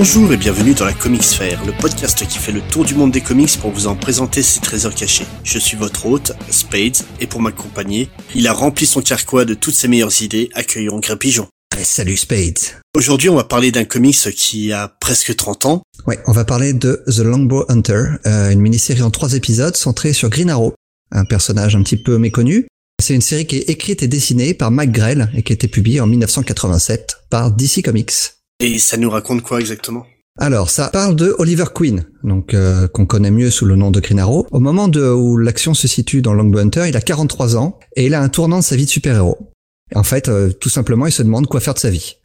[0.00, 3.10] Bonjour et bienvenue dans la Comics Sphere, le podcast qui fait le tour du monde
[3.10, 5.26] des comics pour vous en présenter ses trésors cachés.
[5.42, 9.74] Je suis votre hôte, Spades, et pour m'accompagner, il a rempli son carquois de toutes
[9.74, 11.48] ses meilleures idées, accueillons Pigeon.
[11.82, 12.80] salut Spades.
[12.94, 15.82] Aujourd'hui, on va parler d'un comics qui a presque 30 ans.
[16.06, 20.12] Ouais, on va parler de The Longbow Hunter, euh, une mini-série en trois épisodes centrée
[20.12, 20.74] sur Green Arrow,
[21.10, 22.68] un personnage un petit peu méconnu.
[23.02, 25.66] C'est une série qui est écrite et dessinée par Mike Grell et qui a été
[25.66, 28.37] publiée en 1987 par DC Comics.
[28.60, 30.04] Et ça nous raconte quoi exactement?
[30.40, 34.00] Alors, ça parle de Oliver Queen, donc euh, qu'on connaît mieux sous le nom de
[34.00, 34.46] Green Arrow.
[34.52, 38.06] Au moment de, où l'action se situe dans Longbow Hunter, il a 43 ans et
[38.06, 39.38] il a un tournant de sa vie de super-héros.
[39.94, 42.16] En fait, euh, tout simplement, il se demande quoi faire de sa vie.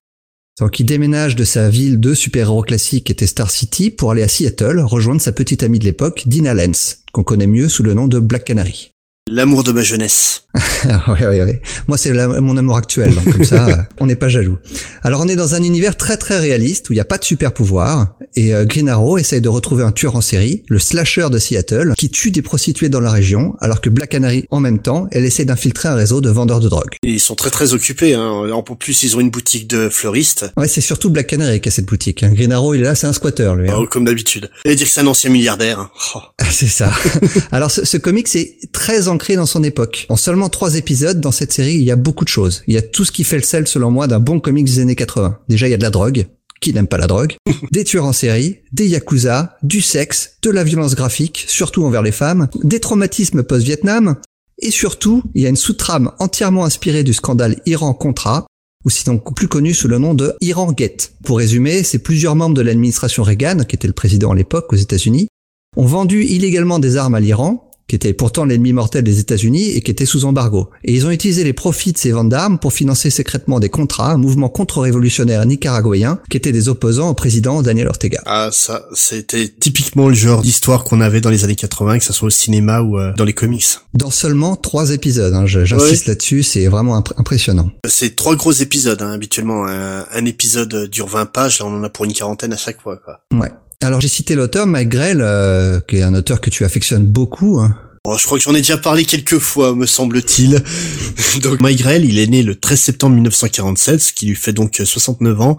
[0.60, 4.22] Donc, il déménage de sa ville de super-héros classique qui était Star City pour aller
[4.22, 7.94] à Seattle rejoindre sa petite amie de l'époque, Dina Lenz, qu'on connaît mieux sous le
[7.96, 8.92] nom de Black Canary.
[9.32, 10.48] L'amour de ma jeunesse.
[10.86, 11.54] oui, oui, oui.
[11.88, 14.58] Moi, c'est mon amour actuel, donc comme ça, on n'est pas jaloux.
[15.02, 17.24] Alors, on est dans un univers très très réaliste où il n'y a pas de
[17.24, 21.28] super pouvoir et euh, Green Arrow essaye de retrouver un tueur en série, le slasher
[21.32, 24.80] de Seattle, qui tue des prostituées dans la région, alors que Black Canary, en même
[24.80, 26.96] temps, elle essaie d'infiltrer un réseau de vendeurs de drogue.
[27.04, 28.14] ils sont très très occupés.
[28.14, 28.50] Hein.
[28.52, 30.46] En plus, ils ont une boutique de fleuristes.
[30.58, 32.24] Ouais, c'est surtout Black Canary qui a cette boutique.
[32.24, 32.32] Hein.
[32.34, 33.70] Green Arrow, il est là, c'est un squatter, lui.
[33.70, 33.76] Hein.
[33.78, 34.50] Oh, comme d'habitude.
[34.66, 35.80] Et dire que c'est un ancien milliardaire.
[35.80, 35.92] Hein.
[36.16, 36.20] Oh.
[36.50, 36.92] c'est ça.
[37.52, 40.06] alors, ce, ce comic, c'est très ancré dans son époque.
[40.10, 42.64] En seulement trois épisodes, dans cette série, il y a beaucoup de choses.
[42.68, 44.80] Il y a tout ce qui fait le sel, selon moi, d'un bon comics des
[44.80, 45.40] années 80.
[45.50, 46.26] Déjà, il y a de la drogue.
[46.64, 47.36] Qui n'aime pas la drogue
[47.74, 52.14] Des tueurs en série, des yakuza, du sexe, de la violence graphique, surtout envers les
[52.14, 54.16] femmes, des traumatismes post-Vietnam,
[54.60, 58.48] et surtout, il y a une sous-trame entièrement inspirée du scandale Iran-Contra,
[58.86, 61.12] ou sinon plus connu sous le nom de Iran Gate.
[61.26, 64.78] Pour résumer, c'est plusieurs membres de l'administration Reagan, qui était le président à l'époque aux
[64.78, 65.28] États-Unis,
[65.76, 69.82] ont vendu illégalement des armes à l'Iran, qui était pourtant l'ennemi mortel des États-Unis et
[69.82, 70.70] qui était sous embargo.
[70.84, 74.12] Et ils ont utilisé les profits de ces ventes d'armes pour financer secrètement des contrats,
[74.12, 78.22] un mouvement contre-révolutionnaire nicaraguayen qui était des opposants au président Daniel Ortega.
[78.26, 82.14] Ah, ça, c'était typiquement le genre d'histoire qu'on avait dans les années 80, que ce
[82.14, 83.66] soit au cinéma ou euh, dans les comics.
[83.94, 87.72] Dans seulement trois épisodes, hein, j'insiste là-dessus, c'est vraiment impressionnant.
[87.88, 89.68] C'est trois gros épisodes, hein, habituellement.
[89.68, 92.82] Un, un, épisode dure 20 pages, là on en a pour une quarantaine à chaque
[92.82, 92.98] fois.
[92.98, 93.20] Quoi.
[93.34, 93.52] Ouais.
[93.84, 97.60] Alors j'ai cité l'auteur Mike Grell, euh, qui est un auteur que tu affectionnes beaucoup.
[97.60, 97.76] Hein.
[98.06, 100.64] Oh, je crois que j'en ai déjà parlé quelques fois, me semble-t-il.
[101.42, 104.82] donc Mike Grell, il est né le 13 septembre 1947, ce qui lui fait donc
[104.84, 105.58] 69 ans,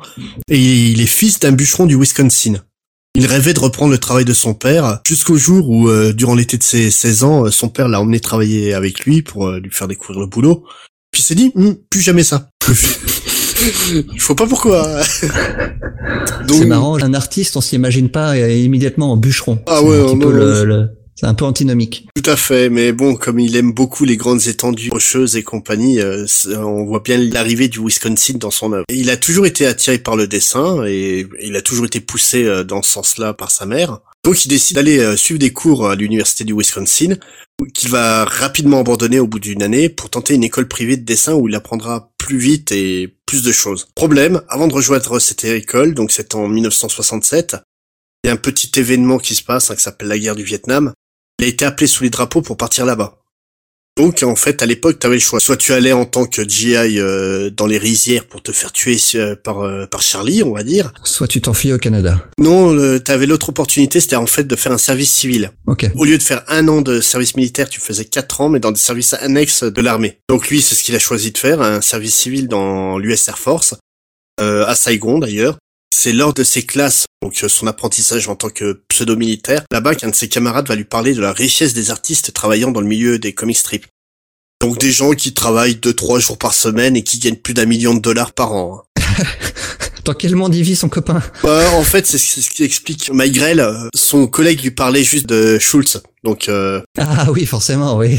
[0.49, 2.55] et il est fils d'un bûcheron du Wisconsin.
[3.15, 6.57] Il rêvait de reprendre le travail de son père jusqu'au jour où, euh, durant l'été
[6.57, 10.21] de ses 16 ans, son père l'a emmené travailler avec lui pour lui faire découvrir
[10.21, 10.65] le boulot.
[11.11, 12.49] Puis il s'est dit, hm, plus jamais ça.
[13.57, 15.03] Je vois pas pourquoi.
[16.49, 19.59] C'est marrant, un artiste, on s'imagine pas immédiatement en bûcheron.
[19.67, 19.99] Ah ouais,
[21.15, 22.07] C'est un peu antinomique.
[22.15, 26.01] Tout à fait, mais bon, comme il aime beaucoup les grandes étendues rocheuses et compagnie,
[26.01, 26.27] euh,
[26.57, 28.85] on voit bien l'arrivée du Wisconsin dans son œuvre.
[28.89, 32.65] il a toujours été attiré par le dessin et il a toujours été poussé euh,
[32.65, 34.01] dans ce sens-là par sa mère.
[34.25, 37.17] Donc il décide d'aller euh, suivre des cours à l'université du Wisconsin,
[37.75, 41.35] qu'il va rapidement abandonner au bout d'une année pour tenter une école privée de dessin
[41.35, 43.87] où il apprendra plus vite et plus de choses.
[43.95, 47.57] Problème, avant de rejoindre cette école, donc c'est en 1967,
[48.25, 50.43] il y a un petit événement qui se passe hein, qui s'appelle la guerre du
[50.43, 50.95] Vietnam.
[51.39, 53.24] Il a été appelé sous les drapeaux pour partir là-bas.
[53.97, 55.39] Donc en fait à l'époque tu avais le choix.
[55.39, 58.97] Soit tu allais en tant que GI euh, dans les rizières pour te faire tuer
[59.15, 60.93] euh, par euh, par Charlie, on va dire.
[61.05, 62.27] Soit tu t'enfuis au Canada.
[62.41, 65.53] Non, tu avais l'autre opportunité, c'était en fait de faire un service civil.
[65.67, 65.89] Ok.
[65.95, 68.73] Au lieu de faire un an de service militaire, tu faisais quatre ans, mais dans
[68.73, 70.19] des services annexes de l'armée.
[70.29, 73.39] Donc lui, c'est ce qu'il a choisi de faire, un service civil dans l'US Air
[73.39, 73.75] Force,
[74.41, 75.57] à Saigon d'ailleurs.
[75.97, 80.15] C'est lors de ses classes, donc son apprentissage en tant que pseudo-militaire, là-bas qu'un de
[80.15, 83.33] ses camarades va lui parler de la richesse des artistes travaillant dans le milieu des
[83.33, 83.87] comic strips.
[84.61, 87.67] Donc des gens qui travaillent deux trois jours par semaine et qui gagnent plus d'un
[87.67, 88.83] million de dollars par an.
[88.99, 89.03] Hein.
[90.05, 91.23] Dans quel monde il vit son copain?
[91.43, 95.99] Bah, En fait, c'est ce qui explique euh, son collègue lui parlait juste de Schultz.
[96.25, 96.81] Donc euh...
[96.99, 98.19] Ah oui, forcément, oui.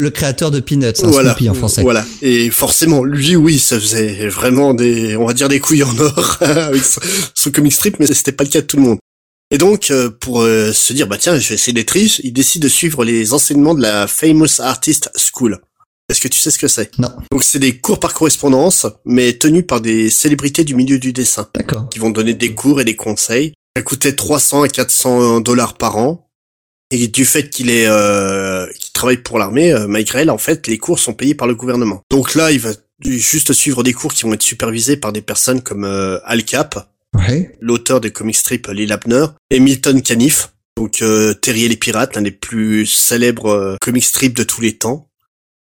[0.00, 1.82] Le créateur de Peanuts, un voilà, Snoopy en français.
[1.82, 2.04] Voilà.
[2.22, 6.38] Et forcément, lui, oui, ça faisait vraiment des, on va dire des couilles en or
[6.40, 6.82] avec
[7.34, 8.98] son, comic strip, mais c'était pas le cas de tout le monde.
[9.52, 12.32] Et donc, euh, pour euh, se dire, bah tiens, je vais essayer d'être riche, il
[12.32, 15.60] décide de suivre les enseignements de la Famous Artist School.
[16.08, 16.98] Est-ce que tu sais ce que c'est?
[16.98, 17.10] Non.
[17.30, 21.48] Donc c'est des cours par correspondance, mais tenus par des célébrités du milieu du dessin.
[21.54, 21.88] D'accord.
[21.88, 23.54] Qui vont donner des cours et des conseils.
[23.76, 26.28] Ça coûtait 300 à 400 dollars par an.
[26.90, 30.98] Et du fait qu'il est euh, qu'il travaille pour l'armée, euh, en fait, les cours
[30.98, 32.02] sont payés par le gouvernement.
[32.10, 32.72] Donc là, il va
[33.04, 36.90] juste suivre des cours qui vont être supervisés par des personnes comme euh, Al Cap,
[37.16, 37.56] ouais.
[37.60, 42.14] l'auteur des comic strips Lil Abner, et Milton Caniff, donc euh, Terry et les pirates,
[42.16, 45.08] l'un des plus célèbres euh, comic strips de tous les temps.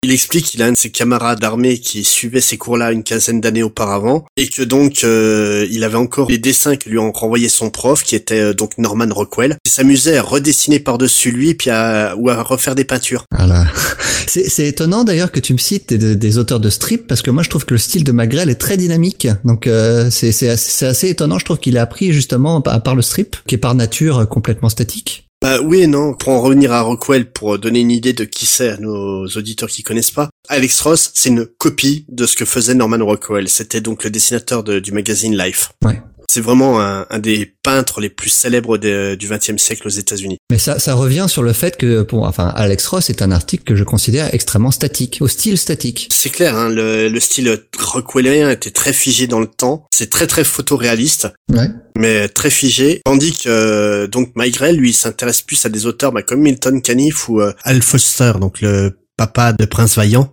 [0.06, 3.42] Il explique qu'il a un de ses camarades d'armée qui suivait ces cours-là une quinzaine
[3.42, 7.50] d'années auparavant et que donc euh, il avait encore les dessins que lui ont renvoyé
[7.50, 9.58] son prof qui était euh, donc Norman Rockwell.
[9.66, 13.26] Il s'amusait à redessiner par-dessus lui puis à ou à refaire des peintures.
[14.28, 17.50] C'est étonnant d'ailleurs que tu me cites des, auteurs de strip parce que moi je
[17.50, 19.28] trouve que le style de Magrel est très dynamique.
[19.44, 21.40] Donc euh, c'est assez, assez étonnant.
[21.40, 24.70] Je trouve qu'il a appris justement à part le strip qui est par nature complètement
[24.70, 25.26] statique.
[25.42, 26.14] Bah oui et non.
[26.14, 29.70] Pour en revenir à Rockwell, pour donner une idée de qui c'est à nos auditeurs
[29.70, 33.50] qui connaissent pas, Alex Ross, c'est une copie de ce que faisait Norman Rockwell.
[33.50, 35.72] C'était donc le dessinateur du magazine Life.
[35.84, 36.02] Ouais.
[36.30, 40.38] C'est vraiment un, des peintres les plus célèbres du XXe siècle aux États-Unis.
[40.52, 43.64] Mais ça, ça revient sur le fait que, pour, enfin, Alex Ross est un article
[43.64, 46.10] que je considère extrêmement statique, au style statique.
[46.12, 49.88] C'est clair, hein, le, le style Rockwellien était très figé dans le temps.
[49.94, 51.28] C'est très très photoréaliste.
[51.52, 51.70] Ouais.
[51.98, 53.02] Mais très figé.
[53.06, 57.30] Tandis que euh, donc Maigrel, lui, s'intéresse plus à des auteurs bah, comme Milton Caniff
[57.30, 60.32] ou euh, Al Foster, donc le papa de Prince Vaillant.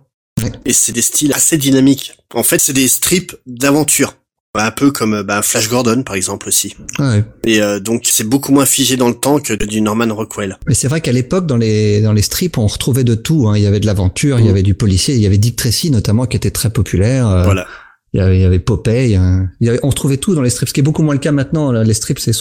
[0.65, 2.17] Et c'est des styles assez dynamiques.
[2.33, 4.15] En fait, c'est des strips d'aventure.
[4.55, 6.75] Un peu comme bah, Flash Gordon par exemple aussi.
[6.99, 7.23] Ouais.
[7.43, 10.59] Et euh, donc c'est beaucoup moins figé dans le temps que du Norman Rockwell.
[10.67, 13.47] Mais c'est vrai qu'à l'époque dans les dans les strips on retrouvait de tout.
[13.47, 13.57] Hein.
[13.57, 14.51] Il y avait de l'aventure, il y mm.
[14.51, 17.27] avait du policier, il y avait Dick Tracy notamment qui était très populaire.
[17.27, 17.65] Euh, voilà.
[18.13, 19.15] Il y avait, il y avait Popeye.
[19.15, 19.49] Hein.
[19.59, 21.19] Il y avait, on retrouvait tout dans les strips, ce qui est beaucoup moins le
[21.19, 21.71] cas maintenant.
[21.71, 22.33] Les strips c'est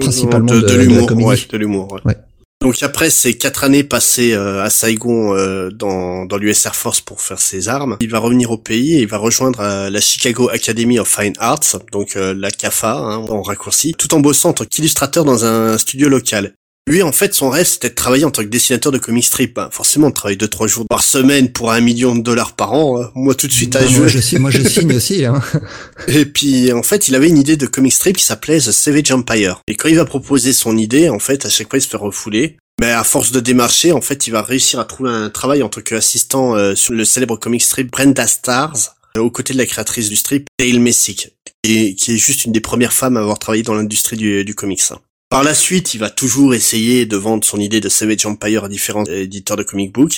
[0.00, 1.12] principalement de, de, l'humour.
[1.16, 2.00] Ouais, de l'humour.
[2.06, 2.16] ouais.
[2.60, 7.00] Donc après ces quatre années passées euh, à Saigon euh, dans, dans l'US Air Force
[7.00, 10.00] pour faire ses armes, il va revenir au pays et il va rejoindre euh, la
[10.00, 14.54] Chicago Academy of Fine Arts, donc la CAFA hein, en raccourci, tout en bossant en
[14.54, 16.54] tant qu'illustrateur dans un studio local.
[16.88, 19.56] Lui, en fait, son rêve, c'était de travailler en tant que dessinateur de comic strip.
[19.56, 22.72] Bah, forcément, on travaille deux, trois jours par semaine pour un million de dollars par
[22.72, 22.98] an.
[22.98, 23.10] Hein.
[23.14, 23.98] Moi, tout de suite à jouer.
[23.98, 25.26] Moi, je, signe, moi, je signe aussi.
[25.26, 25.38] Hein.
[26.08, 29.12] Et puis, en fait, il avait une idée de comic strip qui s'appelait The Savage
[29.12, 29.60] Empire.
[29.68, 31.98] Et quand il va proposer son idée, en fait, à chaque fois, il se fait
[31.98, 32.56] refouler.
[32.80, 35.68] Mais à force de démarcher, en fait, il va réussir à trouver un travail en
[35.68, 39.66] tant qu'assistant euh, sur le célèbre comic strip Brenda Stars, euh, aux côtés de la
[39.66, 41.34] créatrice du strip, Dale Messick,
[41.64, 44.54] et, qui est juste une des premières femmes à avoir travaillé dans l'industrie du, du
[44.54, 44.80] comics.
[45.30, 48.68] Par la suite, il va toujours essayer de vendre son idée de Savage Empire à
[48.68, 50.12] différents éditeurs de comic book,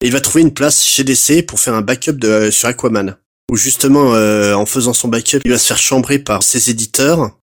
[0.00, 2.68] et il va trouver une place chez DC pour faire un backup de, euh, sur
[2.68, 3.16] Aquaman,
[3.50, 7.36] où justement, en faisant son backup, il va se faire chambrer par ses éditeurs,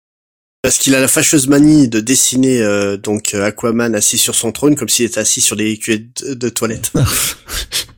[0.63, 4.51] parce qu'il a la fâcheuse manie de dessiner euh, donc euh, Aquaman assis sur son
[4.51, 6.93] trône comme s'il était assis sur des cuvettes de, toilettes.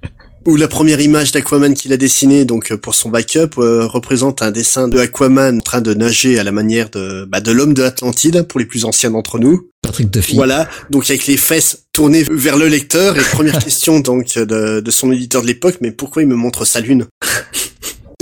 [0.47, 4.51] Ou la première image d'Aquaman qu'il a dessinée donc euh, pour son backup représente un
[4.51, 7.83] dessin de Aquaman en train de nager à la manière de bah, de l'homme de
[7.83, 9.69] l'Atlantide pour les plus anciens d'entre nous.
[9.83, 10.37] Patrick Duffy.
[10.37, 14.91] Voilà, donc avec les fesses tournées vers le lecteur et première question donc de, de
[14.91, 17.07] son éditeur de l'époque, mais pourquoi il me montre sa lune?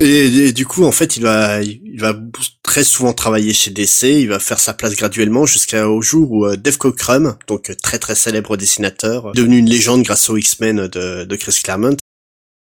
[0.01, 2.17] Et, du coup, en fait, il va, il va
[2.63, 4.05] très souvent travailler chez DC.
[4.05, 8.15] Il va faire sa place graduellement jusqu'au jour où euh, Dave Cockrum, donc très très
[8.15, 12.08] célèbre dessinateur, devenu une légende grâce aux X-Men de, de Chris Claremont, euh,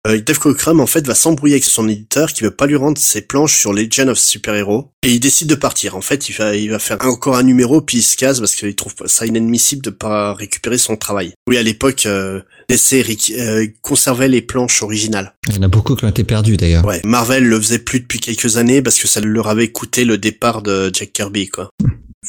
[0.05, 3.21] Dave Cockrum en fait va s'embrouiller avec son éditeur qui veut pas lui rendre ses
[3.21, 5.95] planches sur Legend of Super Hero et il décide de partir.
[5.95, 8.55] En fait, il va il va faire encore un numéro puis il se casse parce
[8.55, 11.33] qu'il trouve ça inadmissible de pas récupérer son travail.
[11.47, 15.33] Oui, à l'époque euh, DC euh, conservait les planches originales.
[15.47, 16.85] Il y en a beaucoup qui ont été perdues d'ailleurs.
[16.85, 20.17] Ouais, Marvel le faisait plus depuis quelques années parce que ça leur avait coûté le
[20.17, 21.69] départ de Jack Kirby quoi.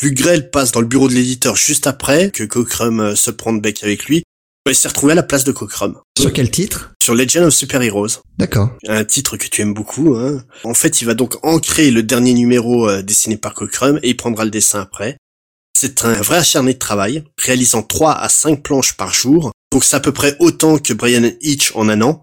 [0.00, 3.30] Vu que Grell passe dans le bureau de l'éditeur juste après, que Cockrum euh, se
[3.30, 4.24] prend de bec avec lui,
[4.72, 5.96] il s'est retrouvé à la place de Cockrum.
[6.18, 6.92] Sur quel titre?
[7.02, 8.20] Sur Legend of Super Heroes.
[8.38, 8.70] D'accord.
[8.88, 10.16] Un titre que tu aimes beaucoup.
[10.16, 10.42] Hein.
[10.64, 14.16] En fait, il va donc ancrer le dernier numéro euh, dessiné par Cockrum et il
[14.16, 15.16] prendra le dessin après.
[15.78, 19.52] C'est un vrai acharné de travail, réalisant 3 à 5 planches par jour.
[19.72, 22.22] Donc c'est à peu près autant que Brian Hitch en un an.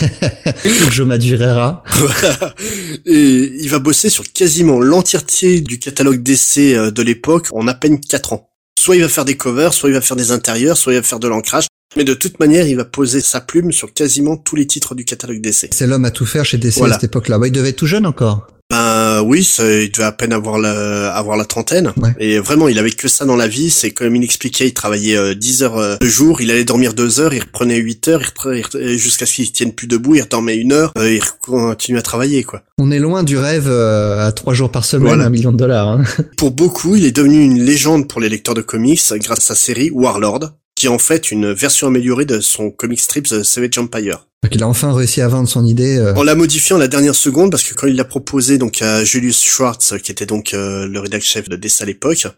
[0.64, 1.02] Je
[3.06, 7.74] et il va bosser sur quasiment l'entièreté du catalogue d'essais euh, de l'époque en à
[7.74, 8.47] peine 4 ans.
[8.78, 11.02] Soit il va faire des covers, soit il va faire des intérieurs, soit il va
[11.02, 11.66] faire de l'ancrage.
[11.96, 15.04] Mais de toute manière, il va poser sa plume sur quasiment tous les titres du
[15.04, 15.68] catalogue DC.
[15.72, 17.40] C'est l'homme à tout faire chez DC à cette époque-là.
[17.44, 18.46] il devait être tout jeune encore.
[18.70, 21.92] Ben oui, il devait à peine avoir la, avoir la trentaine.
[22.18, 23.70] Et vraiment, il avait que ça dans la vie.
[23.70, 26.92] C'est comme il expliquait, il travaillait euh, 10 heures euh, de jour, il allait dormir
[26.92, 28.22] 2 heures, il reprenait 8 heures,
[28.74, 32.44] jusqu'à ce qu'il tienne plus debout, il dormait une heure, euh, il continuait à travailler
[32.44, 32.62] quoi.
[32.78, 35.88] On est loin du rêve euh, à 3 jours par semaine, un million de dollars.
[35.88, 36.04] Hein.
[36.36, 39.54] Pour beaucoup, il est devenu une légende pour les lecteurs de comics grâce à sa
[39.54, 43.78] série Warlord, qui est en fait une version améliorée de son comic strip The Savage
[43.78, 44.28] Empire.
[44.44, 45.98] Donc il a enfin réussi à vendre son idée.
[45.98, 46.14] Euh.
[46.14, 49.02] En la modifiant à la dernière seconde, parce que quand il l'a proposé donc à
[49.02, 52.28] Julius Schwartz, qui était donc euh, le rédacteur chef de DC à l'époque,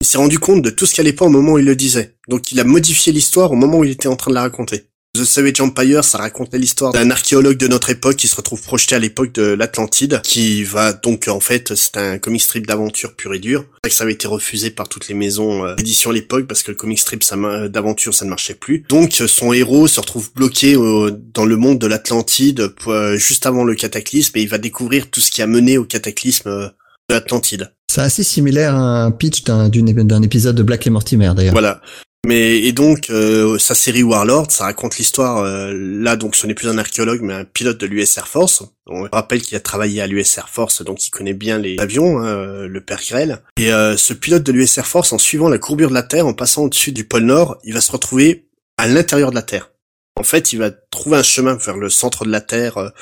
[0.00, 1.74] il s'est rendu compte de tout ce qui allait pas au moment où il le
[1.74, 2.14] disait.
[2.28, 4.84] Donc il a modifié l'histoire au moment où il était en train de la raconter.
[5.18, 8.94] The Savage Empire, ça racontait l'histoire d'un archéologue de notre époque qui se retrouve projeté
[8.94, 13.34] à l'époque de l'Atlantide, qui va donc en fait, c'est un comic strip d'aventure pur
[13.34, 13.64] et dur.
[13.82, 16.62] C'est que ça avait été refusé par toutes les maisons euh, d'édition à l'époque parce
[16.62, 17.24] que le comic strip
[17.68, 18.84] d'aventure ça ne marchait plus.
[18.88, 23.74] Donc son héros se retrouve bloqué dans le monde de l'Atlantide euh, juste avant le
[23.74, 26.68] cataclysme et il va découvrir tout ce qui a mené au cataclysme euh,
[27.08, 27.72] de l'Atlantide.
[27.90, 31.52] C'est assez similaire à un pitch d'un épisode de Black et Mortimer d'ailleurs.
[31.52, 31.80] Voilà.
[32.26, 35.38] Mais et donc euh, sa série Warlord, ça raconte l'histoire.
[35.38, 38.62] Euh, là, donc ce n'est plus un archéologue, mais un pilote de l'US Air Force.
[38.86, 42.18] On rappelle qu'il a travaillé à l'US Air Force, donc il connaît bien les avions,
[42.18, 43.40] hein, euh, le père Grell.
[43.56, 46.34] Et ce pilote de l'US Air Force, en suivant la courbure de la Terre, en
[46.34, 49.70] passant au-dessus du pôle Nord, il va se retrouver à l'intérieur de la Terre.
[50.16, 52.92] En fait, il va trouver un chemin vers le centre de la Terre,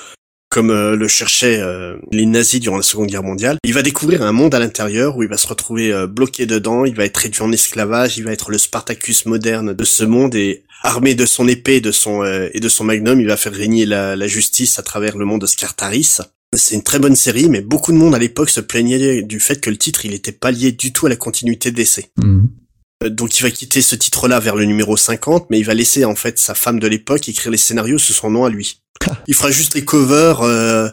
[0.58, 3.58] comme euh, le cherchaient euh, les nazis durant la Seconde Guerre mondiale.
[3.62, 6.84] Il va découvrir un monde à l'intérieur où il va se retrouver euh, bloqué dedans,
[6.84, 10.34] il va être réduit en esclavage, il va être le Spartacus moderne de ce monde
[10.34, 13.52] et armé de son épée et de son, et de son magnum, il va faire
[13.52, 16.18] régner la, justice à travers le monde de Scartaris.
[16.56, 19.60] C'est une très bonne série, mais beaucoup de monde à l'époque se plaignait du fait
[19.60, 22.06] que le titre, il était pas lié du tout à la continuité d'essai.
[22.16, 22.46] Mmh.
[23.04, 26.16] Donc il va quitter ce titre-là vers le numéro 50, mais il va laisser en
[26.16, 28.80] fait sa femme de l'époque écrire les scénarios sous son nom à lui.
[29.28, 30.88] Il fera juste les covers euh,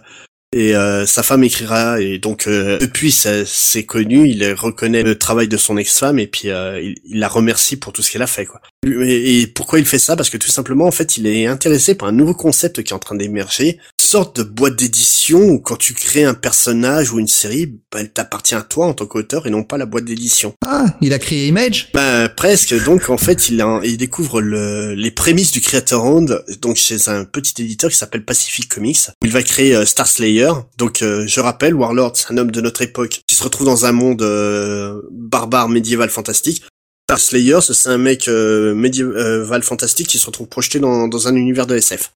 [0.56, 5.48] et euh, sa femme écrira et donc euh, depuis c'est connu, il reconnaît le travail
[5.48, 8.62] de son ex-femme et puis il, la remercie pour tout ce qu'elle a fait quoi.
[8.86, 10.16] Et, pourquoi il fait ça?
[10.16, 12.96] Parce que tout simplement en fait il est intéressé par un nouveau concept qui est
[12.96, 17.28] en train d'émerger, sorte de boîte d'édition où quand tu crées un personnage ou une
[17.28, 20.54] série, bah, elle t'appartient à toi en tant qu'auteur et non pas la boîte d'édition.
[20.66, 21.90] Ah, il a créé Image?
[21.94, 22.84] Bah presque.
[22.86, 27.26] Donc en fait il, il découvre le, les prémices du Creator Round donc chez un
[27.26, 29.10] petit éditeur qui s'appelle Pacific Comics.
[29.24, 32.82] Il va créer Star Slayer donc euh, je rappelle, Warlord, c'est un homme de notre
[32.82, 36.64] époque qui se retrouve dans un monde euh, barbare médiéval fantastique.
[37.08, 41.36] Star Slayer, c'est un mec euh, médiéval fantastique qui se retrouve projeté dans, dans un
[41.36, 42.12] univers de SF.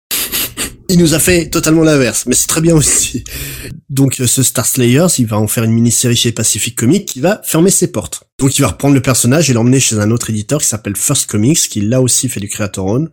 [0.89, 3.23] Il nous a fait totalement l'inverse, mais c'est très bien aussi.
[3.91, 7.39] Donc ce Star Slayer, il va en faire une mini-série chez Pacific Comics qui va
[7.45, 8.23] fermer ses portes.
[8.39, 11.29] Donc il va reprendre le personnage et l'emmener chez un autre éditeur qui s'appelle First
[11.29, 13.11] Comics, qui là aussi fait du Creator Own.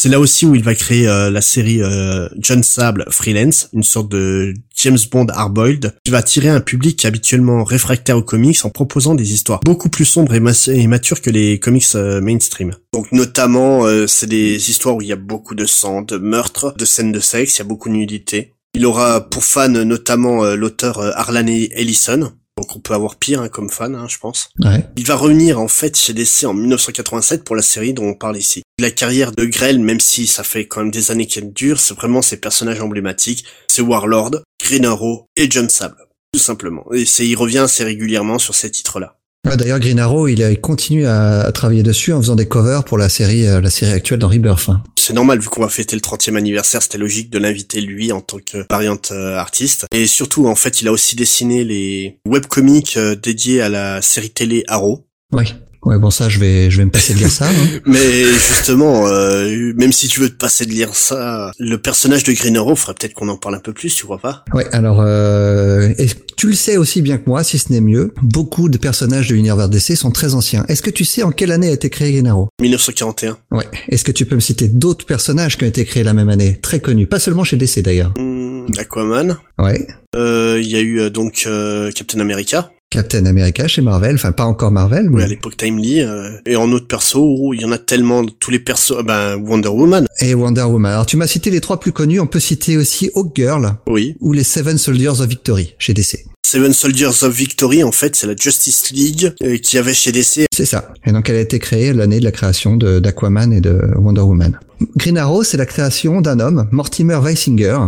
[0.00, 3.82] C'est là aussi où il va créer euh, la série euh, John Sable Freelance, une
[3.82, 8.70] sorte de James Bond hardboiled, qui va attirer un public habituellement réfractaire aux comics en
[8.70, 12.74] proposant des histoires beaucoup plus sombres et, matures que les comics euh, mainstream.
[12.92, 16.84] Donc notamment, c'est des histoires où il y a beaucoup de sang, de meurtres, de
[16.84, 18.54] scènes de sexe, il y a beaucoup de nudité.
[18.74, 23.70] Il aura pour fan notamment l'auteur Arlan Ellison, donc on peut avoir pire hein, comme
[23.70, 24.50] fan, hein, je pense.
[24.96, 28.36] Il va revenir en fait chez DC en 1987 pour la série dont on parle
[28.36, 28.62] ici.
[28.78, 31.94] La carrière de Grell, même si ça fait quand même des années qu'elle dure, c'est
[31.94, 33.46] vraiment ses personnages emblématiques.
[33.68, 35.96] C'est Warlord, Green Arrow et John Sable,
[36.32, 36.84] tout simplement.
[36.92, 39.16] Et c'est il revient assez régulièrement sur ces titres-là.
[39.42, 43.48] D'ailleurs, Green Arrow, il, continue à, travailler dessus en faisant des covers pour la série,
[43.48, 44.68] euh, la série actuelle dans Rebirth.
[44.68, 44.80] Hein.
[44.96, 48.20] C'est normal, vu qu'on va fêter le 30e anniversaire, c'était logique de l'inviter lui en
[48.20, 49.86] tant que variante euh, artiste.
[49.92, 54.30] Et surtout, en fait, il a aussi dessiné les webcomics euh, dédiés à la série
[54.30, 55.08] télé Arrow.
[55.32, 55.52] Oui.
[55.82, 57.48] Ouais, bon ça, je vais, je vais me passer de lire ça.
[57.48, 57.80] Hein.
[57.86, 62.32] Mais justement, euh, même si tu veux te passer de lire ça, le personnage de
[62.32, 64.44] Green Arrow ferait peut-être qu'on en parle un peu plus, tu vois pas?
[64.52, 65.92] Ouais, alors, euh,
[66.36, 69.34] tu le sais aussi bien que moi, si ce n'est mieux, beaucoup de personnages de
[69.34, 70.66] l'univers DC sont très anciens.
[70.68, 72.48] Est-ce que tu sais en quelle année a été créé Green Arrow?
[72.60, 73.38] 1941.
[73.50, 73.64] Ouais.
[73.88, 76.58] Est-ce que tu peux me citer d'autres personnages qui ont été créés la même année,
[76.60, 79.38] très connus, pas seulement chez DC d'ailleurs hmm, Aquaman.
[79.58, 79.86] Ouais.
[80.14, 81.48] Euh, il y a eu donc
[81.94, 82.70] Captain America.
[82.90, 85.08] Captain America chez Marvel, enfin pas encore Marvel.
[85.10, 85.16] Mais...
[85.16, 86.00] Oui, à l'époque Timely.
[86.00, 89.36] Euh, et en autres persos, il y en a tellement, tous les persos, euh, ben
[89.36, 90.06] Wonder Woman.
[90.18, 90.92] Et Wonder Woman.
[90.92, 93.76] Alors tu m'as cité les trois plus connus, on peut citer aussi Hawk Girl.
[93.86, 94.16] Oui.
[94.20, 96.24] Ou les Seven Soldiers of Victory chez DC.
[96.44, 100.46] Seven Soldiers of Victory, en fait, c'est la Justice League euh, qui avait chez DC.
[100.52, 100.92] C'est ça.
[101.06, 104.58] Et donc elle a été créée l'année de la création d'Aquaman et de Wonder Woman.
[104.96, 107.78] Green Arrow, c'est la création d'un homme, Mortimer Weisinger,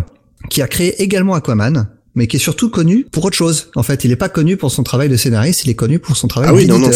[0.49, 3.71] qui a créé également Aquaman, mais qui est surtout connu pour autre chose.
[3.75, 6.17] En fait, il n'est pas connu pour son travail de scénariste, il est connu pour
[6.17, 6.91] son travail ah oui, non, non,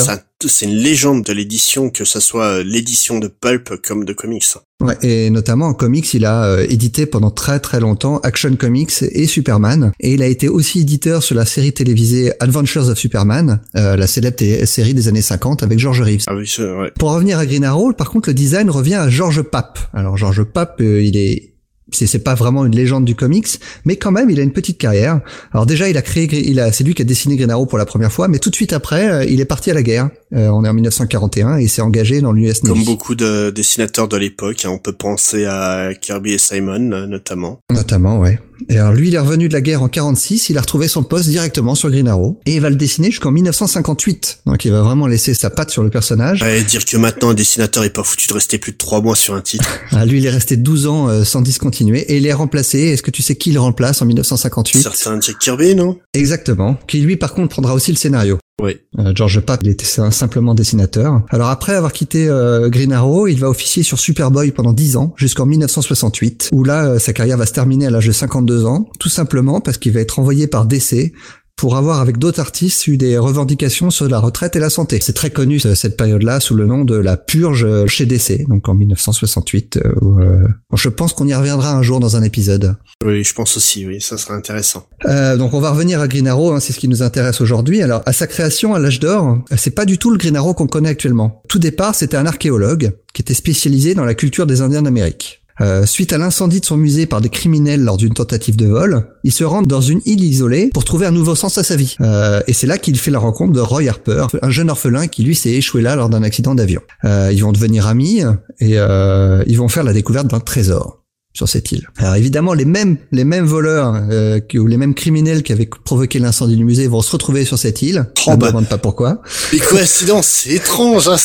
[0.44, 4.44] c'est une légende de l'édition, que ce soit euh, l'édition de pulp comme de comics.
[4.82, 9.02] Ouais, et notamment en comics, il a euh, édité pendant très très longtemps Action Comics
[9.02, 13.60] et Superman, et il a été aussi éditeur sur la série télévisée Adventures of Superman,
[13.76, 16.24] euh, la célèbre série des années 50 avec George Reeves.
[16.26, 16.92] Ah oui, ouais.
[16.98, 19.78] Pour revenir à Green Arrow, par contre, le design revient à George Papp.
[19.94, 21.55] Alors George Papp, il est
[21.92, 23.48] c'est pas vraiment une légende du comics,
[23.84, 25.20] mais quand même, il a une petite carrière.
[25.52, 27.86] Alors déjà, il a créé, il a, c'est lui qui a dessiné Green pour la
[27.86, 30.10] première fois, mais tout de suite après, euh, il est parti à la guerre.
[30.34, 32.74] Euh, on est en 1941 et il s'est engagé dans l'US Navy.
[32.74, 37.06] Comme beaucoup de dessinateurs de l'époque, hein, on peut penser à Kirby et Simon euh,
[37.06, 37.60] notamment.
[37.70, 38.40] Notamment, ouais.
[38.68, 41.02] Et alors lui, il est revenu de la guerre en 46, il a retrouvé son
[41.02, 44.40] poste directement sur Green Arrow et il va le dessiner jusqu'en 1958.
[44.46, 46.42] Donc il va vraiment laisser sa patte sur le personnage.
[46.42, 49.14] Ouais, dire que maintenant un dessinateur est pas foutu de rester plus de trois mois
[49.14, 49.80] sur un titre.
[49.92, 52.78] ah, lui, il est resté 12 ans euh, sans discontinuer et il est remplacé.
[52.80, 55.98] Est-ce que tu sais qui le remplace en 1958 Certain Jack Kirby, non?
[56.14, 56.76] Exactement.
[56.88, 58.38] Qui lui, par contre, prendra aussi le scénario.
[58.62, 58.78] Oui.
[58.98, 61.22] Euh, George Papp, il était simplement dessinateur.
[61.28, 65.14] Alors après avoir quitté euh, Green Arrow, il va officier sur Superboy pendant 10 ans,
[65.16, 68.88] jusqu'en 1968, où là, euh, sa carrière va se terminer à l'âge de 52 ans,
[68.98, 71.12] tout simplement parce qu'il va être envoyé par DC
[71.56, 74.98] pour avoir avec d'autres artistes eu des revendications sur la retraite et la santé.
[75.00, 78.74] C'est très connu cette période-là sous le nom de la purge chez DC, donc en
[78.74, 79.78] 1968.
[79.78, 82.76] Euh, euh, je pense qu'on y reviendra un jour dans un épisode.
[83.04, 84.86] Oui, je pense aussi, oui, ça sera intéressant.
[85.06, 87.80] Euh, donc on va revenir à Green Arrow, hein, c'est ce qui nous intéresse aujourd'hui.
[87.82, 90.66] Alors à sa création à l'âge d'or, c'est pas du tout le Green Arrow qu'on
[90.66, 91.42] connaît actuellement.
[91.48, 95.42] Tout départ, c'était un archéologue qui était spécialisé dans la culture des Indiens d'Amérique.
[95.60, 99.06] Euh, suite à l'incendie de son musée par des criminels lors d'une tentative de vol,
[99.24, 101.96] il se rend dans une île isolée pour trouver un nouveau sens à sa vie.
[102.00, 105.22] Euh, et c'est là qu'il fait la rencontre de Roy Harper, un jeune orphelin qui
[105.22, 106.82] lui s'est échoué là lors d'un accident d'avion.
[107.04, 108.22] Euh, ils vont devenir amis
[108.60, 111.05] et ils vont faire la découverte d'un trésor
[111.36, 111.86] sur cette île.
[111.98, 116.18] Alors évidemment, les mêmes les mêmes voleurs euh, ou les mêmes criminels qui avaient provoqué
[116.18, 118.06] l'incendie du musée vont se retrouver sur cette île.
[118.26, 119.20] Oh, ne bah, demande pas pourquoi.
[119.52, 121.08] Les coïncidences, c'est étrange.
[121.08, 121.16] Hein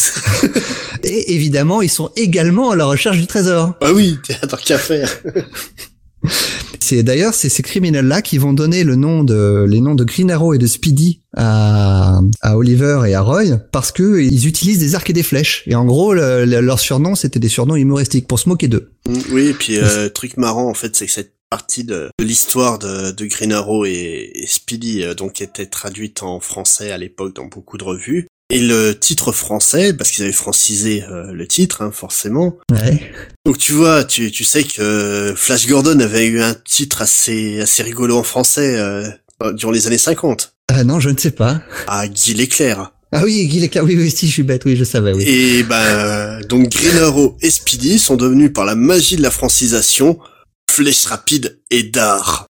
[1.04, 3.74] Et évidemment, ils sont également à la recherche du trésor.
[3.80, 5.10] Ah oui, tant qu'à faire.
[6.80, 10.30] C'est d'ailleurs c'est ces criminels-là qui vont donner le nom de les noms de Green
[10.30, 14.96] Arrow et de Speedy à, à Oliver et à Roy parce que ils utilisent des
[14.96, 18.40] arcs et des flèches et en gros le, leur surnom c'était des surnoms humoristiques pour
[18.40, 18.92] se moquer d'eux.
[19.08, 22.80] Mm, oui, et puis euh, truc marrant en fait c'est que cette partie de, l'histoire
[22.80, 27.36] de, de, Green Arrow et, et Speedy euh, donc était traduite en français à l'époque
[27.36, 31.82] dans beaucoup de revues et le titre français, parce qu'ils avaient francisé euh, le titre,
[31.82, 32.58] hein, forcément.
[32.72, 33.12] Ouais.
[33.46, 37.82] Donc tu vois, tu, tu sais que Flash Gordon avait eu un titre assez assez
[37.82, 39.10] rigolo en français euh,
[39.54, 40.54] durant les années 50.
[40.70, 41.62] Ah non, je ne sais pas.
[41.88, 42.92] Ah, Guy Leclerc.
[43.14, 45.24] Ah oui, Guy Leclerc, oui, oui, si, je suis bête, oui, je savais, oui.
[45.26, 50.20] Et ben, donc Green Arrow et Speedy sont devenus par la magie de la francisation
[50.70, 52.48] Flèche Rapide et Dard.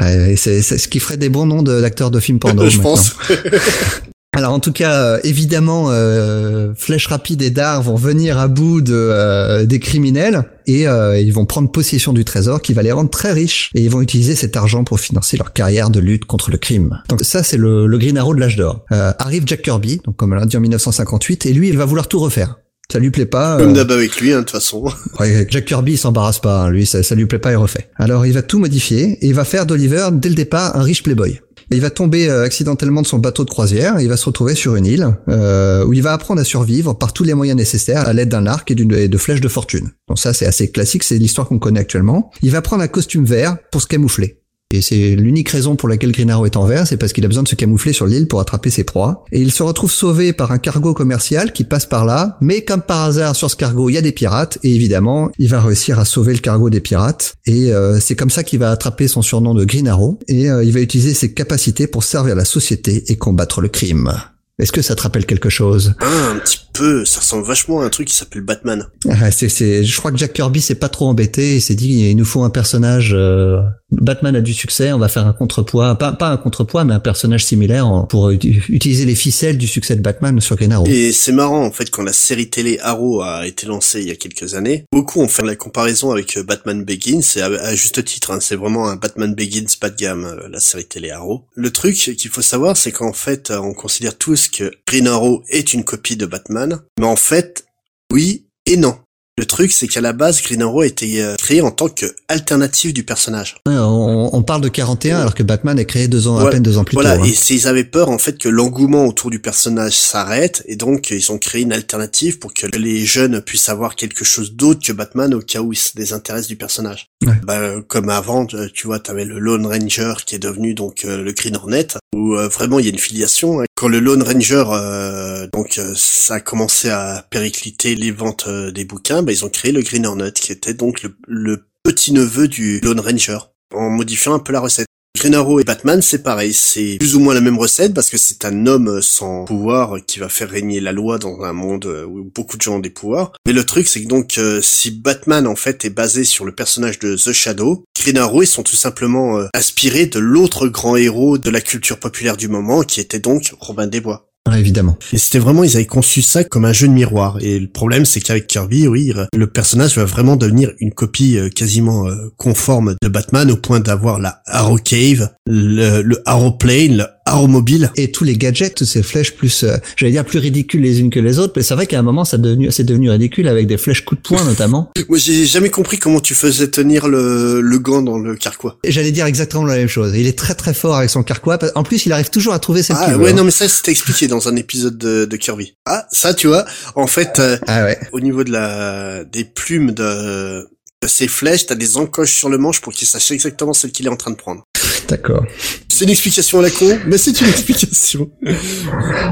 [0.00, 2.68] C'est ce qui ferait des bons noms d'acteurs de, films porno.
[2.68, 3.16] Je pense.
[4.32, 8.80] Alors en tout cas, euh, évidemment, euh, Flèche Rapide et Dar vont venir à bout
[8.80, 12.92] de, euh, des criminels et euh, ils vont prendre possession du trésor qui va les
[12.92, 16.26] rendre très riches et ils vont utiliser cet argent pour financer leur carrière de lutte
[16.26, 17.02] contre le crime.
[17.08, 18.84] Donc ça c'est le, le Green Arrow de l'âge d'or.
[18.90, 22.06] arrive Jack Kirby, donc comme on l'a dit en 1958, et lui il va vouloir
[22.06, 22.56] tout refaire
[22.90, 23.56] ça lui plaît pas.
[23.58, 24.84] Comme d'hab avec lui, hein, de toute façon.
[25.48, 26.62] Jack Kirby, il s'embarrasse pas.
[26.62, 27.90] Hein, lui, ça, ça lui plaît pas, il refait.
[27.96, 31.02] Alors, il va tout modifier et il va faire d'Oliver, dès le départ, un riche
[31.02, 31.40] playboy.
[31.70, 34.54] il va tomber euh, accidentellement de son bateau de croisière et il va se retrouver
[34.54, 38.08] sur une île euh, où il va apprendre à survivre par tous les moyens nécessaires
[38.08, 39.90] à l'aide d'un arc et, et de flèches de fortune.
[40.08, 42.30] Donc ça, c'est assez classique, c'est l'histoire qu'on connaît actuellement.
[42.42, 44.39] Il va prendre un costume vert pour se camoufler.
[44.72, 47.28] Et c'est l'unique raison pour laquelle Green Arrow est en vert, c'est parce qu'il a
[47.28, 49.24] besoin de se camoufler sur l'île pour attraper ses proies.
[49.32, 52.82] Et il se retrouve sauvé par un cargo commercial qui passe par là, mais comme
[52.82, 55.98] par hasard sur ce cargo il y a des pirates, et évidemment il va réussir
[55.98, 57.34] à sauver le cargo des pirates.
[57.46, 60.62] Et euh, c'est comme ça qu'il va attraper son surnom de Green Arrow, et euh,
[60.62, 64.12] il va utiliser ses capacités pour servir la société et combattre le crime.
[64.60, 65.94] Est-ce que ça te rappelle quelque chose?
[66.00, 68.86] Ah, Un petit peu, ça ressemble vachement à un truc qui s'appelle Batman.
[69.08, 72.10] Ah, c'est, c'est, je crois que Jack Kirby s'est pas trop embêté, il s'est dit
[72.10, 73.58] il nous faut un personnage euh,
[73.92, 77.44] Batman a du succès, on va faire un contrepoids, pas, un contrepoids, mais un personnage
[77.44, 80.86] similaire pour utiliser les ficelles du succès de Batman sur Green Arrow.
[80.86, 84.10] Et c'est marrant, en fait, quand la série télé Arrow a été lancée il y
[84.10, 88.04] a quelques années, beaucoup ont fait la comparaison avec euh, Batman Begins, et à, juste
[88.04, 91.46] titre, hein, c'est vraiment un Batman Begins pas de gamme, euh, la série télé Arrow.
[91.54, 95.74] Le truc qu'il faut savoir, c'est qu'en fait, on considère tous que Green Arrow est
[95.74, 97.64] une copie de Batman, mais en fait,
[98.12, 98.96] oui et non.
[99.40, 102.04] Le truc, c'est qu'à la base, Green Arrow a été euh, créé en tant que
[102.28, 103.56] alternative du personnage.
[103.66, 106.84] on, parle de 41 alors que Batman est créé deux ans à peine deux ans
[106.84, 107.00] plus tôt.
[107.00, 111.08] Voilà, et ils avaient peur en fait que l'engouement autour du personnage s'arrête et donc
[111.08, 114.92] ils ont créé une alternative pour que les jeunes puissent avoir quelque chose d'autre que
[114.92, 117.08] Batman au cas où ils se désintéressent du personnage.
[117.44, 121.32] Bah, comme avant, tu vois, t'avais le Lone Ranger qui est devenu donc euh, le
[121.32, 123.62] Green Hornet où euh, vraiment il y a une filiation.
[123.62, 123.64] Hein.
[123.80, 129.32] Quand le Lone Ranger donc ça a commencé à péricliter les ventes des bouquins, bah,
[129.32, 133.38] ils ont créé le Green Hornet, qui était donc le, petit neveu du Lone Ranger,
[133.74, 134.86] en modifiant un peu la recette.
[135.18, 138.16] Green Arrow et Batman, c'est pareil, c'est plus ou moins la même recette parce que
[138.16, 142.24] c'est un homme sans pouvoir qui va faire régner la loi dans un monde où
[142.34, 143.32] beaucoup de gens ont des pouvoirs.
[143.46, 146.54] Mais le truc, c'est que donc euh, si Batman en fait est basé sur le
[146.54, 150.96] personnage de The Shadow, Green Arrow ils sont tout simplement euh, inspirés de l'autre grand
[150.96, 154.29] héros de la culture populaire du moment, qui était donc Robin des Bois.
[154.56, 154.96] Évidemment.
[155.12, 157.38] Et c'était vraiment, ils avaient conçu ça comme un jeu de miroir.
[157.40, 161.50] Et le problème, c'est qu'avec Kirby, oui, le personnage va vraiment devenir une copie euh,
[161.50, 166.96] quasiment euh, conforme de Batman au point d'avoir la Arrow Cave, le, le Arrow Plane,
[166.96, 167.06] le
[167.48, 167.90] Mobile.
[167.96, 171.10] Et tous les gadgets, toutes ces flèches plus, euh, j'allais dire plus ridicules les unes
[171.10, 173.66] que les autres, mais c'est vrai qu'à un moment, ça devenu, c'est devenu ridicule avec
[173.66, 174.90] des flèches coup de poing notamment.
[175.08, 178.78] Moi, j'ai jamais compris comment tu faisais tenir le, le gant dans le carquois.
[178.84, 180.12] J'allais dire exactement la même chose.
[180.16, 181.58] Il est très très fort avec son carquois.
[181.74, 184.26] En plus, il arrive toujours à trouver ses ah, ouais, non, mais ça, c'était expliqué
[184.26, 185.74] dans un épisode de, de, Kirby.
[185.86, 187.98] Ah, ça, tu vois, en fait, euh, ah ouais.
[188.12, 190.68] au niveau de la, des plumes de,
[191.02, 194.06] de ces flèches, t'as des encoches sur le manche pour qu'il sache exactement celle qu'il
[194.06, 194.64] est en train de prendre.
[195.10, 195.44] D'accord.
[195.88, 198.30] C'est une explication à la con, mais c'est une explication.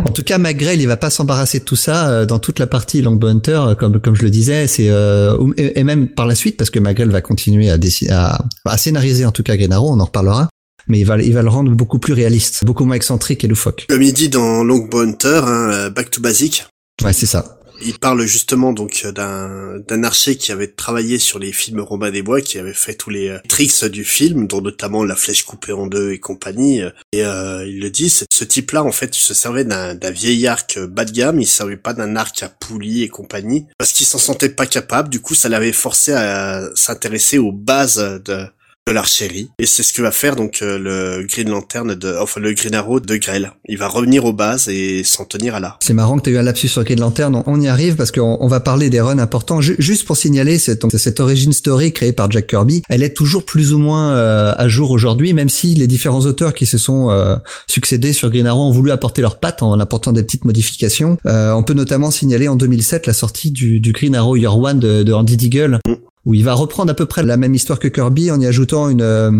[0.04, 2.66] en tout cas, McGrail, il va pas s'embarrasser de tout ça euh, dans toute la
[2.66, 6.34] partie Longbow Hunter, euh, comme comme je le disais, c'est euh, et même par la
[6.34, 7.78] suite parce que McGrail va continuer à,
[8.10, 10.48] à, à scénariser en tout cas Green on en reparlera
[10.88, 13.84] mais il va, il va le rendre beaucoup plus réaliste, beaucoup moins excentrique et loufoque.
[13.90, 16.64] Comme il dit dans Longbow Hunter, hein, Back to Basic.
[17.04, 17.57] Ouais, c'est ça.
[17.80, 22.22] Il parle justement donc d'un d'un archer qui avait travaillé sur les films Robin des
[22.22, 25.72] Bois, qui avait fait tous les euh, tricks du film, dont notamment la flèche coupée
[25.72, 26.82] en deux et compagnie.
[27.12, 30.78] Et euh, il le dit, ce type-là en fait, il se servait d'un vieil arc
[30.78, 34.18] bas de gamme, il servait pas d'un arc à poulie et compagnie, parce qu'il s'en
[34.18, 35.08] sentait pas capable.
[35.08, 38.46] Du coup, ça l'avait forcé à s'intéresser aux bases de
[38.88, 39.50] de l'archerie.
[39.58, 42.74] Et c'est ce que va faire donc euh, le Green Lantern de, enfin le Green
[42.74, 43.52] Arrow de Grell.
[43.68, 45.76] Il va revenir aux bases et s'en tenir à là.
[45.82, 47.42] C'est marrant que tu aies eu un lapsus sur Green Lantern.
[47.46, 49.60] On, y arrive parce qu'on on va parler des runs importants.
[49.60, 53.74] juste pour signaler cette, cette origin story créée par Jack Kirby, elle est toujours plus
[53.74, 57.36] ou moins euh, à jour aujourd'hui, même si les différents auteurs qui se sont euh,
[57.66, 61.18] succédés sur Green Arrow ont voulu apporter leurs pattes en apportant des petites modifications.
[61.24, 65.02] on peut notamment signaler en 2007 la sortie du, du Green Arrow Year One de,
[65.02, 65.80] de Andy Deagle.
[65.86, 68.46] Mm où il va reprendre à peu près la même histoire que Kirby en y
[68.46, 69.30] ajoutant une, euh,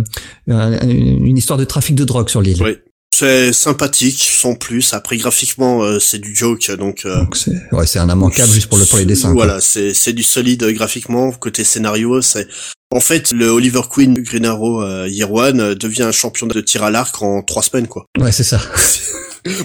[0.46, 2.62] une, histoire de trafic de drogue sur l'île.
[2.62, 2.76] Oui.
[3.14, 4.94] C'est sympathique, sans plus.
[4.94, 7.02] Après, graphiquement, euh, c'est du joke, donc.
[7.04, 9.32] Euh, donc c'est, ouais, c'est un immanquable juste pour le pour les dessins.
[9.32, 11.32] Voilà, c'est c'est du solide graphiquement.
[11.32, 12.46] Côté scénario, c'est
[12.90, 16.90] en fait le Oliver Queen Green Arrow Year One devient un champion de tir à
[16.90, 18.06] l'arc en trois semaines, quoi.
[18.18, 18.60] Ouais, c'est ça.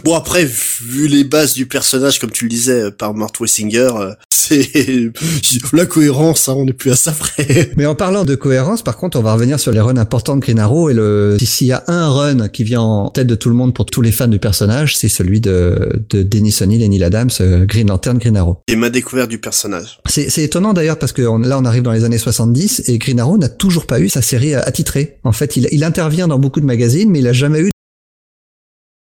[0.03, 4.13] Bon après, vu les bases du personnage, comme tu le disais, par Mort Wessinger, euh,
[4.29, 5.12] c'est
[5.73, 7.71] la cohérence, hein, on n'est plus à ça près.
[7.77, 10.41] Mais en parlant de cohérence, par contre, on va revenir sur les runs importants de
[10.41, 13.49] Green Arrow et le s'il y a un run qui vient en tête de tout
[13.49, 16.88] le monde pour tous les fans du personnage, c'est celui de, de Dennis O'Neill et
[16.88, 18.62] Neil Adams, euh, Green Lantern, Green Arrow.
[18.67, 19.99] Et ma découverte du personnage.
[20.07, 23.38] C'est étonnant d'ailleurs parce que là on arrive dans les années 70 et Green Arrow
[23.38, 25.17] n'a toujours pas eu sa série attitrée.
[25.23, 27.72] En fait, il, il intervient dans beaucoup de magazines, mais il a jamais eu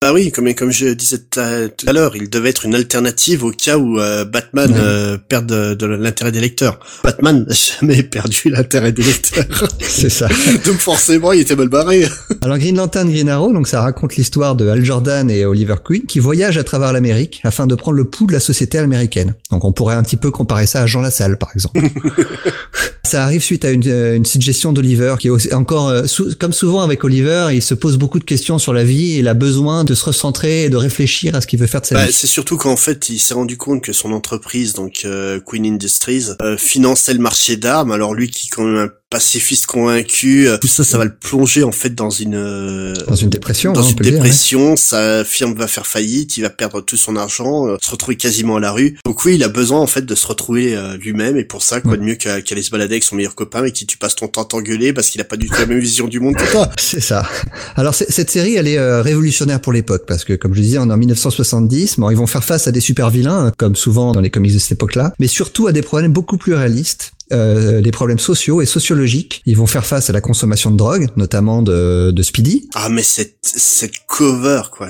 [0.04, 3.52] bah oui, comme, comme je disais tout à l'heure, il devait être une alternative au
[3.52, 6.78] cas où euh, Batman euh, perd de, l'intérêt des lecteurs.
[7.02, 9.66] Batman n'a jamais perdu l'intérêt des lecteurs.
[9.80, 10.28] C'est ça.
[10.66, 12.06] donc forcément, il était mal barré.
[12.42, 16.04] Alors Green Lantern, Green Arrow, donc ça raconte l'histoire de Al Jordan et Oliver Queen
[16.04, 19.32] qui voyagent à travers l'Amérique afin de prendre le pouls de la société américaine.
[19.50, 21.80] Donc on pourrait un petit peu comparer ça à Jean Lassalle, par exemple.
[23.04, 25.94] ça arrive suite à une, une suggestion d'Oliver qui est encore,
[26.38, 29.28] comme souvent avec Oliver, il se pose beaucoup de questions sur la vie et il
[29.28, 31.94] a besoin de se recentrer et de réfléchir à ce qu'il veut faire de sa
[31.94, 32.12] bah, vie.
[32.12, 36.26] C'est surtout qu'en fait, il s'est rendu compte que son entreprise, donc euh, Queen Industries,
[36.42, 37.92] euh, finançait le marché d'armes.
[37.92, 41.62] Alors lui, qui quand même un pacifiste convaincu, euh, tout ça, ça va le plonger
[41.62, 43.72] en fait dans une dans une dépression.
[43.72, 47.76] Dans hein, une dépression, sa firme va faire faillite, il va perdre tout son argent,
[47.80, 48.98] se retrouver quasiment à la rue.
[49.04, 51.96] Donc oui, il a besoin en fait de se retrouver lui-même et pour ça, quoi
[51.96, 54.44] de mieux qu'aller se balader avec son meilleur copain avec qui tu passes ton temps
[54.44, 56.68] t'engueuler parce qu'il a pas du tout la même vision du monde que toi.
[56.80, 57.24] C'est ça.
[57.76, 60.92] Alors cette série, elle est révolutionnaire pour l'époque parce que comme je disais, on est
[60.92, 62.00] en 1970.
[62.00, 64.58] Bon, ils vont faire face à des super vilains, comme souvent dans les comics de
[64.58, 68.66] cette époque-là, mais surtout à des problèmes beaucoup plus réalistes euh, des problèmes sociaux et
[68.66, 69.42] sociologiques.
[69.46, 72.68] Ils vont faire face à la consommation de drogue, notamment de, de Speedy.
[72.74, 74.88] Ah mais cette cette cover quoi,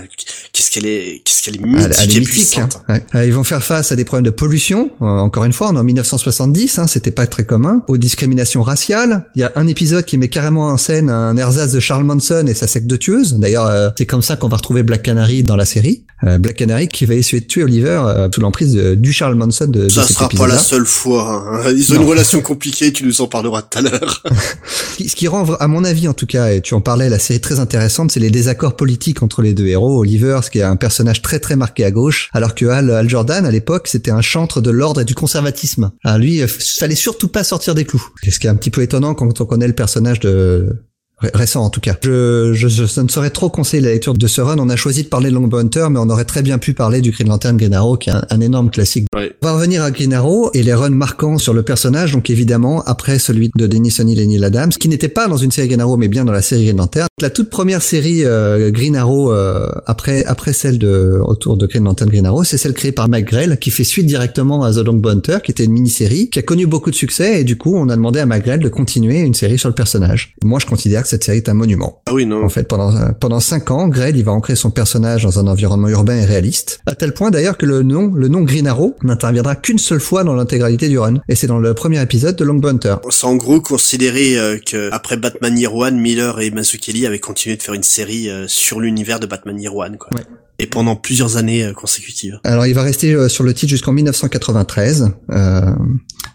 [0.53, 2.68] qu'est-ce qu'elle est qu'est-ce qu'elle est mythique, elle, est mythique hein.
[3.14, 4.90] Euh, ils vont faire face à des problèmes de pollution.
[5.01, 7.83] Euh, encore une fois, on est en 1970, hein, c'était pas très commun.
[7.88, 9.27] Aux discriminations raciales.
[9.35, 12.47] Il y a un épisode qui met carrément en scène un ersatz de Charles Manson
[12.47, 13.35] et sa secte de tueuses.
[13.35, 16.05] D'ailleurs, euh, c'est comme ça qu'on va retrouver Black Canary dans la série.
[16.38, 20.02] Black Canary qui va essayer de tuer Oliver sous l'emprise du Charles Manson de, ça
[20.02, 21.44] de sera pas la seule fois.
[21.48, 21.72] Hein.
[21.76, 22.92] Ils ont une relation compliquée.
[22.92, 24.22] Tu nous en parleras tout à l'heure.
[24.98, 27.40] ce qui rend, à mon avis en tout cas, et tu en parlais, la série
[27.40, 30.00] très intéressante, c'est les désaccords politiques entre les deux héros.
[30.00, 33.08] Oliver, ce qui est un personnage très très marqué à gauche, alors que Al, Al
[33.08, 35.92] Jordan, à l'époque, c'était un chantre de l'ordre et du conservatisme.
[36.04, 38.06] Alors lui, il fallait surtout pas sortir des clous.
[38.28, 40.84] Ce qui est un petit peu étonnant quand on connaît le personnage de
[41.20, 41.96] récent en tout cas.
[42.03, 44.57] Je, je, je, ne saurais trop conseiller la lecture de ce run.
[44.59, 47.00] On a choisi de parler de Longbow Hunter, mais on aurait très bien pu parler
[47.00, 49.07] du Green Lantern Green Arrow, qui est un, énorme classique.
[49.14, 52.12] On va revenir à Green Arrow et les runs marquants sur le personnage.
[52.12, 55.50] Donc évidemment, après celui de Denis O'Neill et Neil Adams, qui n'était pas dans une
[55.50, 57.07] série Green Arrow, mais bien dans la série Green Lantern.
[57.20, 61.85] La toute première série euh, Green Arrow euh, après après celle de autour de Green
[61.85, 65.11] Lantern Green Arrow, c'est celle créée par McGrell, qui fait suite directement à The Longbow
[65.11, 67.88] Hunter, qui était une mini-série, qui a connu beaucoup de succès et du coup, on
[67.88, 70.35] a demandé à McGrell de continuer une série sur le personnage.
[70.44, 72.03] Moi, je considère que cette série est un monument.
[72.07, 72.45] Ah oui, non.
[72.45, 75.88] En fait, pendant pendant cinq ans, Grell, il va ancrer son personnage dans un environnement
[75.88, 79.55] urbain et réaliste, à tel point d'ailleurs que le nom, le nom Green Arrow n'interviendra
[79.55, 82.61] qu'une seule fois dans l'intégralité du run, et c'est dans le premier épisode de Long
[82.64, 82.97] Hunter.
[83.11, 87.57] C'est en gros considéré euh, que après Batman Year One, Miller et Mazzucchelli avaient continué
[87.57, 90.11] de faire une série euh, sur l'univers de Batman Year One, quoi.
[90.14, 90.25] Ouais
[90.59, 92.38] et pendant plusieurs années euh, consécutives.
[92.45, 95.61] Alors il va rester euh, sur le titre jusqu'en 1993 euh,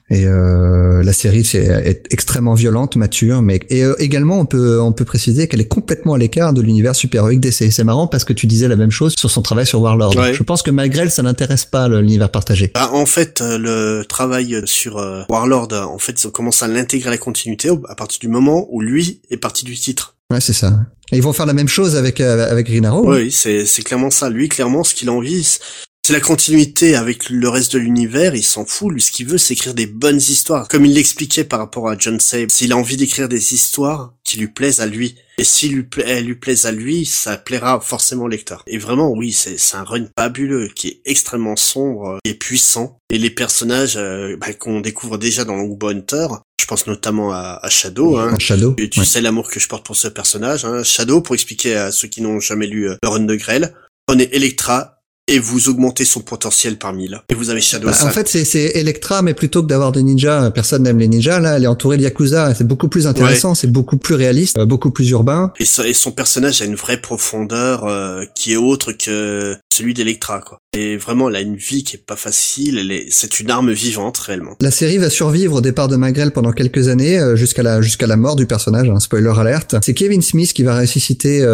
[0.10, 5.06] et euh, la série est, extrêmement violente, mature, mais et également on peut on peut
[5.06, 7.72] préciser qu'elle est complètement à l'écart de l'univers super-héroïque DC.
[7.72, 10.14] C'est marrant parce que tu disais la même chose sur son travail sur Warlord.
[10.34, 12.72] Je pense que malgré elle, ça n'intéresse pas l'univers partagé.
[12.74, 14.96] Bah, en fait, le travail sur
[15.30, 18.68] Warlord, en fait, ils ont commencé à l'intégrer à la continuité à partir du moment
[18.72, 20.16] où lui est parti du titre.
[20.32, 20.80] Ouais, c'est ça.
[21.12, 22.69] Et ils vont faire la même chose avec euh, avec.
[22.69, 23.02] Hein.
[23.04, 24.30] Oui, c'est c'est clairement ça.
[24.30, 25.60] Lui, clairement, ce qu'il a envie,
[26.10, 28.34] c'est la continuité avec le reste de l'univers.
[28.34, 28.92] Il s'en fout.
[28.92, 30.68] Lui, ce qu'il veut, c'est écrire des bonnes histoires.
[30.68, 34.40] Comme il l'expliquait par rapport à John Sable, s'il a envie d'écrire des histoires qui
[34.40, 35.16] lui plaisent à lui.
[35.38, 38.64] Et s'il lui elles lui plaisent à lui, ça plaira forcément au lecteur.
[38.66, 42.98] Et vraiment, oui, c'est un run fabuleux qui est extrêmement sombre et puissant.
[43.12, 46.28] Et les personnages euh, bah, qu'on découvre déjà dans Hunter,
[46.60, 48.18] je pense notamment à, Shadow.
[48.18, 48.38] Hein.
[48.40, 48.76] Shadow.
[48.78, 50.66] Et tu sais l'amour que je porte pour ce personnage.
[50.66, 50.84] Hein.
[50.84, 53.74] Shadow, pour expliquer à ceux qui n'ont jamais lu euh, le run de Grell,
[54.08, 54.99] prenez Electra
[55.30, 57.22] et vous augmentez son potentiel par mille.
[57.30, 60.50] Et vous avez Shadow bah, En fait, c'est Electra, mais plutôt que d'avoir des ninjas,
[60.52, 61.39] personne n'aime les ninjas.
[61.39, 62.54] Là, elle est entourée de Yakuza.
[62.56, 65.54] C'est beaucoup plus intéressant, c'est beaucoup plus réaliste, euh, beaucoup plus urbain.
[65.60, 70.60] Et, son personnage a une vraie profondeur euh, qui est autre que celui d'Electra, quoi.
[70.74, 73.06] Et vraiment, elle a une vie qui est pas facile.
[73.10, 74.56] c'est une arme vivante réellement.
[74.62, 78.08] La série va survivre au départ de Magrel pendant quelques années, euh, jusqu'à la jusqu'à
[78.08, 78.89] la mort du personnage.
[78.89, 79.76] Hein, spoiler alerte.
[79.82, 81.46] C'est Kevin Smith qui va ressusciter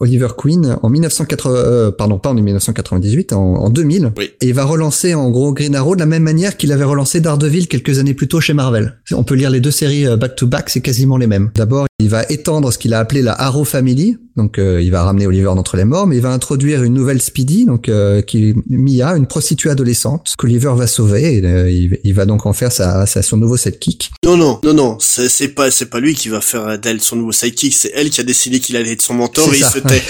[0.00, 2.92] Oliver Queen en 1980, pardon, pas en 1980
[3.32, 4.12] en, 2000.
[4.18, 7.20] Et il va relancer en gros Green Arrow de la même manière qu'il avait relancé
[7.20, 8.98] Daredevil quelques années plus tôt chez Marvel.
[9.12, 11.50] On peut lire les deux séries euh, back to back, c'est quasiment les mêmes.
[11.54, 15.04] D'abord, il va étendre ce qu'il a appelé la Arrow Family, donc euh, il va
[15.04, 18.50] ramener Oliver d'entre les morts, mais il va introduire une nouvelle Speedy, donc euh, qui
[18.50, 21.36] est Mia, une prostituée adolescente qu'Oliver va sauver.
[21.36, 24.10] Et, euh, il, va donc en faire sa, sa son nouveau sidekick.
[24.24, 27.32] Non non non non, c'est pas c'est pas lui qui va faire d'elle son nouveau
[27.32, 30.02] sidekick, c'est elle qui a décidé qu'il allait être son mentor et il se tait.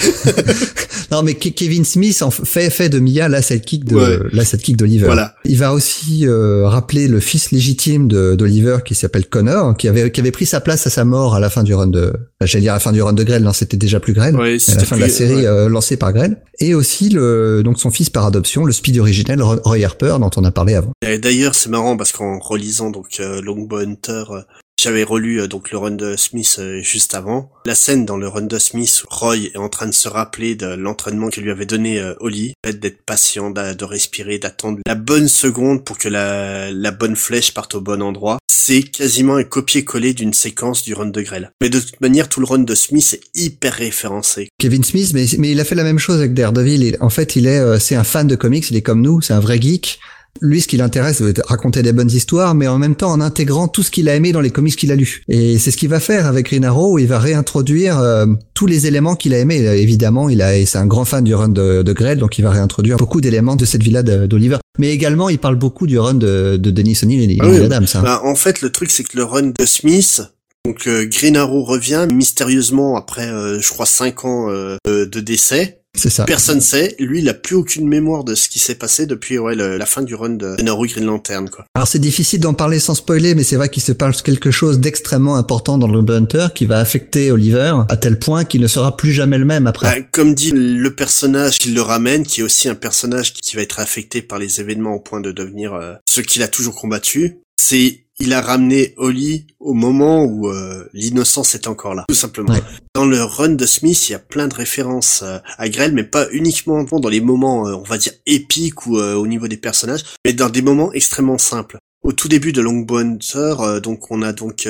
[1.11, 5.05] non mais Kevin Smith en fait fait de Mia la sidekick de la sidekick d'Oliver.
[5.05, 5.35] Voilà.
[5.45, 10.31] Il va aussi rappeler le fils légitime d'Oliver qui s'appelle Connor, qui avait qui avait
[10.31, 12.79] pris sa place à sa mort à la fin du de, j'allais dire à la
[12.79, 14.35] fin du run de Grell, non, c'était déjà plus Grell.
[14.35, 16.37] à la fin de la série euh, lancée par Grell.
[16.59, 20.43] Et aussi le, donc son fils par adoption, le Speed originel Roy Harper, dont on
[20.43, 20.91] a parlé avant.
[21.21, 24.41] D'ailleurs, c'est marrant parce qu'en relisant donc euh, Longbow Hunter, euh,
[24.83, 27.49] j'avais relu euh, donc le run de Smith euh, juste avant.
[27.65, 30.67] La scène dans le run de Smith, Roy est en train de se rappeler de
[30.67, 35.85] l'entraînement que lui avait donné euh, Holly, d'être patient, de respirer, d'attendre la bonne seconde
[35.85, 38.39] pour que la, la bonne flèche parte au bon endroit.
[38.51, 41.51] C'est quasiment un copier-coller d'une séquence du run de Grell.
[41.61, 44.49] Mais de toute manière, tout le run de Smith est hyper référencé.
[44.57, 46.97] Kevin Smith, mais, mais il a fait la même chose avec Daredevil.
[46.99, 49.39] En fait, il est, c'est un fan de comics, il est comme nous, c'est un
[49.39, 49.99] vrai geek.
[50.41, 53.67] Lui, ce qui l'intéresse, c'est raconter des bonnes histoires, mais en même temps en intégrant
[53.67, 55.23] tout ce qu'il a aimé dans les comics qu'il a lus.
[55.29, 58.65] Et c'est ce qu'il va faire avec Green Arrow, où il va réintroduire euh, tous
[58.65, 59.59] les éléments qu'il a aimés.
[59.59, 62.51] Évidemment, il a, c'est un grand fan du run de, de Grell, donc il va
[62.51, 64.57] réintroduire beaucoup d'éléments de cette villa d'Oliver.
[64.79, 67.85] Mais également, il parle beaucoup du run de, de Denis O'Neill et ah Adams.
[67.93, 68.01] Hein.
[68.01, 70.23] Bah, en fait, le truc, c'est que le run de Smith,
[70.65, 75.82] donc euh, Green Arrow revient mystérieusement après, euh, je crois, cinq ans de décès.
[75.95, 76.25] C'est ça.
[76.25, 76.95] Personne sait.
[76.99, 80.01] Lui, il a plus aucune mémoire de ce qui s'est passé depuis ouais, la fin
[80.01, 81.49] du run de Naru Green Lantern.
[81.49, 81.65] Quoi.
[81.75, 84.79] Alors c'est difficile d'en parler sans spoiler, mais c'est vrai qu'il se passe quelque chose
[84.79, 88.97] d'extrêmement important dans le Hunter qui va affecter Oliver à tel point qu'il ne sera
[88.97, 89.99] plus jamais le même après.
[89.99, 93.61] Bah, comme dit le personnage qui le ramène, qui est aussi un personnage qui va
[93.61, 97.37] être affecté par les événements au point de devenir euh, ce qu'il a toujours combattu,
[97.55, 102.53] c'est il a ramené Holly au moment où euh, l'innocence est encore là, tout simplement.
[102.93, 106.03] Dans le run de Smith, il y a plein de références euh, à Grell, mais
[106.03, 110.03] pas uniquement dans les moments, euh, on va dire, épiques ou au niveau des personnages,
[110.25, 111.77] mais dans des moments extrêmement simples.
[112.03, 114.67] Au tout début de Longbow Hunter, donc on a donc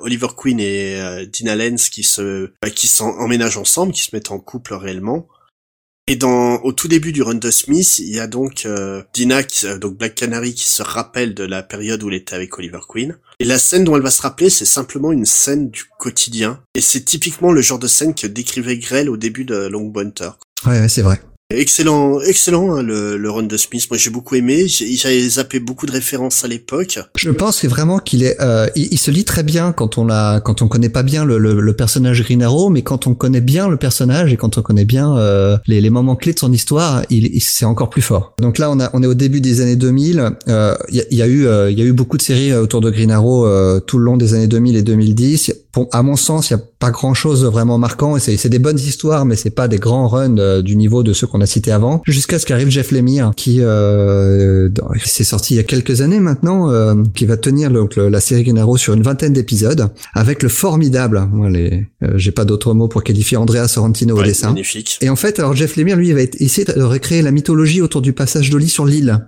[0.00, 4.72] Oliver Queen et Dina Lenz qui se qui s'emménagent ensemble, qui se mettent en couple
[4.72, 5.28] réellement.
[6.06, 9.42] Et dans au tout début du run de Smith, il y a donc euh, Dina,
[9.80, 13.16] donc Black Canary, qui se rappelle de la période où il était avec Oliver Queen.
[13.38, 16.60] Et la scène dont elle va se rappeler, c'est simplement une scène du quotidien.
[16.74, 20.30] Et c'est typiquement le genre de scène que décrivait Grell au début de Long Bunter.
[20.66, 21.20] Ouais, ouais c'est vrai.
[21.52, 23.88] Excellent, excellent hein, le, le run de Smith.
[23.90, 24.68] Moi, j'ai beaucoup aimé.
[24.68, 27.00] J'avais zappé beaucoup de références à l'époque.
[27.16, 30.62] Je pense vraiment qu'il est, euh, il, se lit très bien quand on l'a, quand
[30.62, 33.68] on connaît pas bien le, le, le, personnage Green Arrow, mais quand on connaît bien
[33.68, 37.02] le personnage et quand on connaît bien euh, les, les, moments clés de son histoire,
[37.10, 38.34] il, c'est encore plus fort.
[38.38, 40.30] Donc là, on a, on est au début des années 2000.
[40.46, 42.80] Euh, il y, a, y, a, eu, il y a eu beaucoup de séries autour
[42.80, 45.52] de Green Arrow tout le long des années 2000 et 2010.
[45.72, 48.18] Pour, à mon sens, il y a pas grand chose vraiment marquant.
[48.18, 51.39] C'est des bonnes histoires, mais c'est pas des grands runs du niveau de ceux qu'on
[51.40, 54.68] a cités avant jusqu'à ce qu'arrive Jeff Lemire, qui euh,
[55.04, 58.44] s'est sorti il y a quelques années maintenant, euh, qui va tenir donc, la série
[58.44, 62.88] Gennaro sur une vingtaine d'épisodes, avec le formidable, moi les, euh, j'ai pas d'autres mots
[62.88, 64.48] pour qualifier Andrea Sorrentino au dessin.
[64.48, 64.98] Magnifique.
[65.00, 68.02] Et en fait, alors Jeff Lemire, lui, il va essayer de recréer la mythologie autour
[68.02, 69.20] du passage d'Oli sur l'île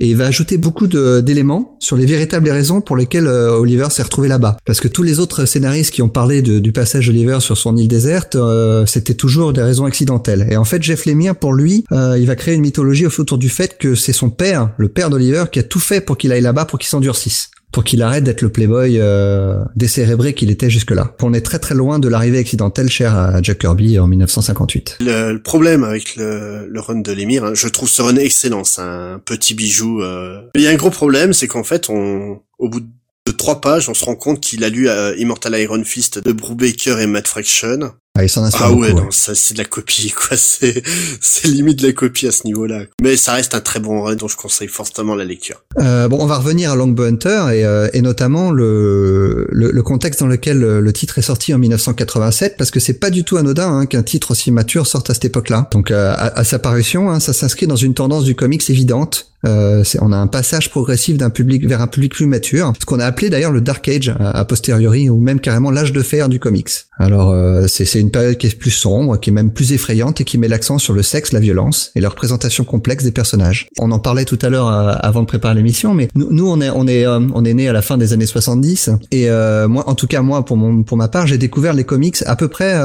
[0.00, 4.02] et il va ajouter beaucoup d'éléments sur les véritables raisons pour lesquelles euh, Oliver s'est
[4.02, 4.56] retrouvé là-bas.
[4.64, 7.86] Parce que tous les autres scénaristes qui ont parlé du passage d'Oliver sur son île
[7.86, 10.46] déserte, euh, c'était toujours des raisons accidentelles.
[10.50, 13.50] Et en fait, Jeff Lemire, pour lui, euh, il va créer une mythologie autour du
[13.50, 16.40] fait que c'est son père, le père d'Oliver, qui a tout fait pour qu'il aille
[16.40, 21.14] là-bas pour qu'il s'endurcisse pour qu'il arrête d'être le playboy euh, décérébré qu'il était jusque-là.
[21.22, 24.98] On est très très loin de l'arrivée accidentelle chère à Jack Kirby en 1958.
[25.00, 28.82] Le, problème avec le, le run de l'émir, hein, je trouve ce run excellent, c'est
[28.82, 30.02] un petit bijou.
[30.02, 30.42] Euh...
[30.54, 32.80] Il y a un gros problème, c'est qu'en fait, on, au bout
[33.26, 36.32] de trois pages, on se rend compte qu'il a lu euh, Immortal Iron Fist de
[36.32, 40.36] Brubaker et Matt Fraction, ah, ah ouais, non, ça c'est de la copie, quoi.
[40.36, 40.82] C'est,
[41.20, 42.82] c'est limite de la copie à ce niveau-là.
[43.00, 45.62] Mais ça reste un très bon run, donc je conseille fortement la lecture.
[45.78, 50.20] Euh, bon, on va revenir à Longbow Hunter et, euh, et notamment le, le, contexte
[50.20, 53.78] dans lequel le, titre est sorti en 1987, parce que c'est pas du tout anodin
[53.78, 55.68] hein, qu'un titre aussi mature sorte à cette époque-là.
[55.72, 59.30] Donc euh, à, sa parution, hein, ça s'inscrit dans une tendance du comics évidente.
[59.46, 63.00] Euh, on a un passage progressif d'un public vers un public plus mature, ce qu'on
[63.00, 66.38] a appelé d'ailleurs le Dark Age a, posteriori, ou même carrément l'âge de fer du
[66.38, 66.70] comics.
[67.00, 70.24] Alors euh, c'est une période qui est plus sombre, qui est même plus effrayante et
[70.24, 73.68] qui met l'accent sur le sexe, la violence et la représentation complexe des personnages.
[73.78, 76.68] On en parlait tout à l'heure euh, avant de préparer l'émission, mais nous, on est
[76.68, 79.88] on est euh, on est né à la fin des années 70 et euh, moi
[79.88, 82.48] en tout cas moi pour mon pour ma part j'ai découvert les comics à peu
[82.48, 82.78] près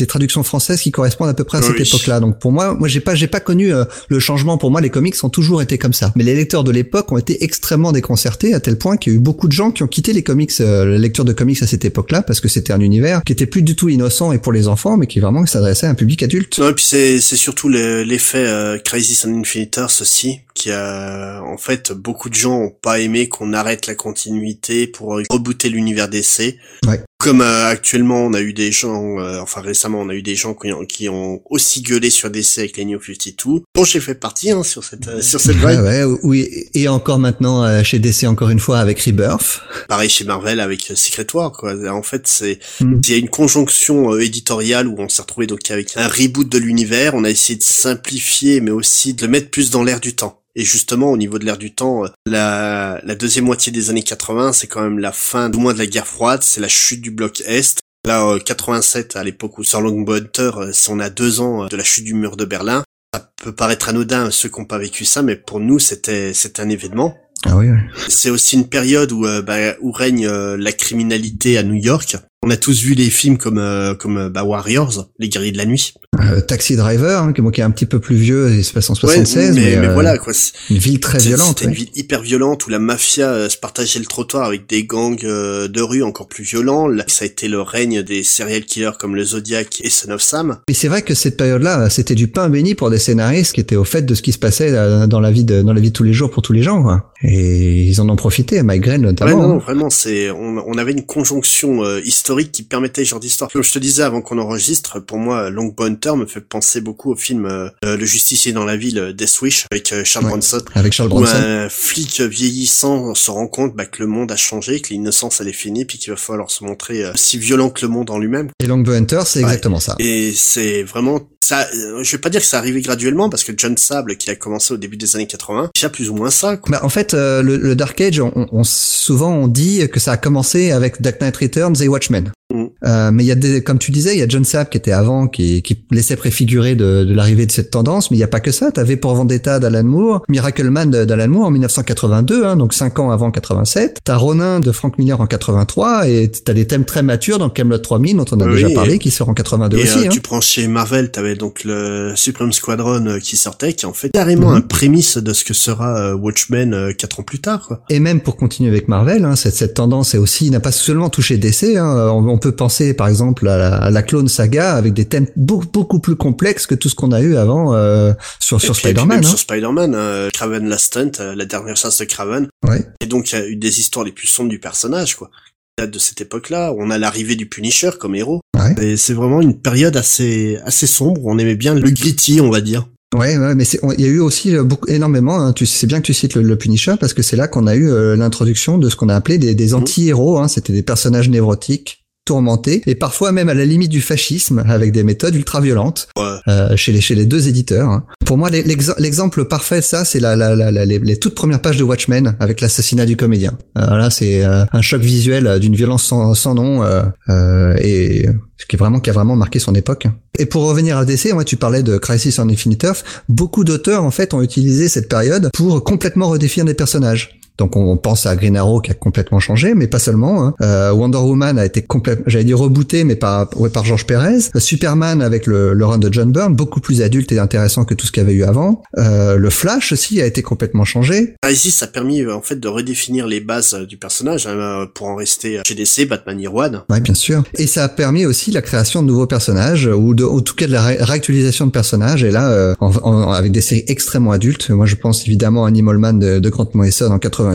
[0.00, 2.18] les traductions françaises qui correspondent à peu près à cette époque-là.
[2.18, 3.70] Donc pour moi moi j'ai pas j'ai pas connu
[4.08, 4.58] le changement.
[4.58, 6.12] Pour moi les comics ont toujours été comme ça.
[6.16, 9.18] Mais les lecteurs de l'époque ont été extrêmement déconcertés à tel point qu'il y a
[9.18, 11.84] eu beaucoup de gens qui ont quitté les comics, la lecture de comics à cette
[11.84, 14.68] époque-là parce que c'était un univers qui était plus du tout innocent et pour les
[14.68, 16.58] enfants, mais qui vraiment s'adressait à un public adulte.
[16.58, 21.42] Non, et puis c'est c'est surtout l'effet euh, Crisis on Infinite Earths aussi, qui a
[21.42, 26.08] en fait beaucoup de gens ont pas aimé qu'on arrête la continuité pour rebooter l'univers
[26.08, 26.56] d'essai.
[26.86, 27.02] Ouais.
[27.20, 30.36] Comme euh, actuellement, on a eu des gens, euh, enfin récemment, on a eu des
[30.36, 33.98] gens qui ont, qui ont aussi gueulé sur DC avec les New 52, dont j'ai
[33.98, 35.82] fait partie hein, sur cette euh, sur cette vague.
[35.82, 39.62] Ouais, oui, et encore maintenant chez DC encore une fois avec Rebirth.
[39.88, 41.74] Pareil chez Marvel avec Secret War, quoi.
[41.90, 43.00] En fait, c'est hmm.
[43.02, 46.58] il y a une conjonction éditoriale où on s'est retrouvé donc avec un reboot de
[46.58, 47.16] l'univers.
[47.16, 50.40] On a essayé de simplifier, mais aussi de le mettre plus dans l'air du temps.
[50.58, 54.02] Et justement, au niveau de l'ère du temps, euh, la, la deuxième moitié des années
[54.02, 57.00] 80, c'est quand même la fin, du moins de la guerre froide, c'est la chute
[57.00, 57.78] du bloc Est.
[58.04, 61.76] Là, 87, à l'époque où sort Longbunter, euh, si on a deux ans euh, de
[61.76, 62.82] la chute du mur de Berlin,
[63.14, 66.32] ça peut paraître anodin à ceux qui n'ont pas vécu ça, mais pour nous, c'était
[66.34, 67.16] c'était un événement.
[67.44, 67.78] Ah oui, oui.
[68.08, 72.16] C'est aussi une période où, bah, où règne la criminalité à New York.
[72.46, 75.58] On a tous vu les films comme euh, comme euh, bah, Warriors, les guerriers de
[75.58, 75.92] la nuit.
[76.20, 78.94] Euh, Taxi Driver, hein, qui est un petit peu plus vieux, il se passe en
[78.94, 80.32] 76, mais, mais, voilà quoi.
[80.70, 81.58] Une ville très violente.
[81.58, 85.18] C'était une ville hyper violente où la mafia se partageait le trottoir avec des gangs
[85.18, 86.86] de rue encore plus violents.
[86.86, 90.22] Là, ça a été le règne des serial killers comme le Zodiac et Son of
[90.22, 90.58] Sam.
[90.68, 93.76] Mais c'est vrai que cette période-là, c'était du pain béni pour des scénaristes qui étaient
[93.76, 94.72] au fait de ce qui se passait
[95.06, 96.82] dans la vie de dans la vie de tous les jours pour tous les gens.
[96.82, 97.10] Quoi.
[97.22, 99.32] Et ils en ont profité, Green notamment.
[99.32, 99.58] Ouais, non, hein.
[99.58, 103.50] vraiment, c'est on, on, avait une conjonction historique qui permettait ce genre d'histoire.
[103.50, 107.12] Comme je te disais avant qu'on enregistre, pour moi, Long Hunter me fait penser beaucoup
[107.12, 110.60] au film euh, Le Justicier dans la ville, euh, Death Wish, avec euh, Charles Bronson.
[110.74, 111.36] Avec Charles Bronson.
[111.36, 115.40] Où un flic vieillissant se rend compte bah, que le monde a changé, que l'innocence
[115.40, 118.18] elle est finie, puis qu'il va falloir se montrer si violent que le monde en
[118.18, 118.48] lui-même.
[118.62, 119.96] Et Long Hunter, c'est exactement ça.
[119.98, 121.66] Et c'est vraiment ça.
[121.72, 124.74] je vais pas dire que ça arrivé graduellement parce que John Sable, qui a commencé
[124.74, 126.56] au début des années 80, déjà plus ou moins ça.
[126.56, 126.72] Quoi.
[126.72, 131.00] Bah, en fait, le, Dark Age, on, souvent on dit que ça a commencé avec
[131.00, 132.32] Dark Knight Returns et Watchmen.
[132.52, 132.64] Mm.
[132.84, 134.78] Euh, mais il y a des, comme tu disais, il y a John Sapp qui
[134.78, 138.10] était avant, qui, qui laissait préfigurer de, de l'arrivée de cette tendance.
[138.10, 138.72] Mais il n'y a pas que ça.
[138.72, 143.10] T'avais pour Vendetta d'Alan Moore, Miracle Man d'Alan Moore en 1982, hein, donc cinq ans
[143.10, 143.98] avant 87.
[144.02, 147.78] T'as Ronin de Frank Miller en 83 et t'as des thèmes très matures dans Camelot
[147.78, 149.98] 3000 dont on a déjà parlé, qui sort en 82 aussi.
[149.98, 150.08] Euh, hein.
[150.10, 154.10] Tu prends chez Marvel, t'avais donc le Supreme Squadron euh, qui sortait, qui en fait
[154.10, 154.56] carrément mhm.
[154.56, 157.78] un prémisse de ce que sera Watchmen quatre ans plus tard.
[157.88, 161.08] Et même pour continuer avec Marvel, hein, cette, cette tendance est aussi n'a pas seulement
[161.08, 161.76] touché DC.
[161.76, 166.00] Hein, on, peut penser par exemple à la, Clone Saga avec des thèmes beaucoup, beaucoup
[166.00, 169.24] plus complexes que tout ce qu'on a eu avant euh, sur, sur Spider-Man.
[169.24, 169.28] Hein.
[169.28, 172.48] Sur Spider-Man, euh, Craven Last Hunt, euh, la dernière chasse de Craven.
[172.66, 172.84] Ouais.
[173.00, 175.30] Et donc il y a eu des histoires les plus sombres du personnage, quoi.
[175.78, 178.40] De cette époque-là, on a l'arrivée du Punisher comme héros.
[178.58, 178.74] Ouais.
[178.84, 181.20] Et c'est vraiment une période assez assez sombre.
[181.24, 182.88] On aimait bien le gritty, on va dire.
[183.14, 185.40] Ouais, ouais, mais il y a eu aussi euh, beaucoup, énormément.
[185.40, 187.74] Hein, tu sais bien que tu cites le, Punisher parce que c'est là qu'on a
[187.74, 189.76] eu euh, l'introduction de ce qu'on a appelé des, des mmh.
[189.76, 190.38] anti-héros.
[190.38, 194.92] Hein, C'était des personnages névrotiques tourmenté et parfois même à la limite du fascisme avec
[194.92, 197.88] des méthodes ultra violentes euh, chez les chez les deux éditeurs.
[197.88, 198.04] Hein.
[198.26, 201.84] Pour moi, l'exemple parfait ça, c'est la, la, la, les, les, toutes premières pages de
[201.84, 203.56] Watchmen avec l'assassinat du comédien.
[203.78, 208.28] Euh, là, c'est euh, un choc visuel d'une violence sans, sans nom euh, et
[208.68, 210.06] qui est vraiment qui a vraiment marqué son époque.
[210.38, 214.04] Et pour revenir à DC, moi tu parlais de Crisis on Infinite Earth, beaucoup d'auteurs
[214.04, 217.37] en fait ont utilisé cette période pour complètement redéfinir des personnages.
[217.58, 220.44] Donc on pense à Green Arrow qui a complètement changé, mais pas seulement.
[220.44, 220.54] Hein.
[220.60, 224.50] Euh, Wonder Woman a été complètement, j'allais dire rebooté, mais par ouais, par George Perez.
[224.56, 228.06] Superman avec le, le, run de John Byrne, beaucoup plus adulte et intéressant que tout
[228.06, 228.82] ce qu'il y avait eu avant.
[228.96, 231.34] Euh, le Flash aussi a été complètement changé.
[231.48, 234.86] Ici, ça a permis euh, en fait de redéfinir les bases euh, du personnage hein,
[234.94, 236.82] pour en rester chez DC, Batman Year One.
[236.90, 237.42] Ouais, bien sûr.
[237.54, 240.66] Et ça a permis aussi la création de nouveaux personnages ou de, en tout cas
[240.66, 242.22] de la réactualisation de personnages.
[242.22, 244.70] Et là, euh, en, avec des séries extrêmement adultes.
[244.70, 247.47] Moi, je pense évidemment à Animal Man de, de Grant Morrison en 80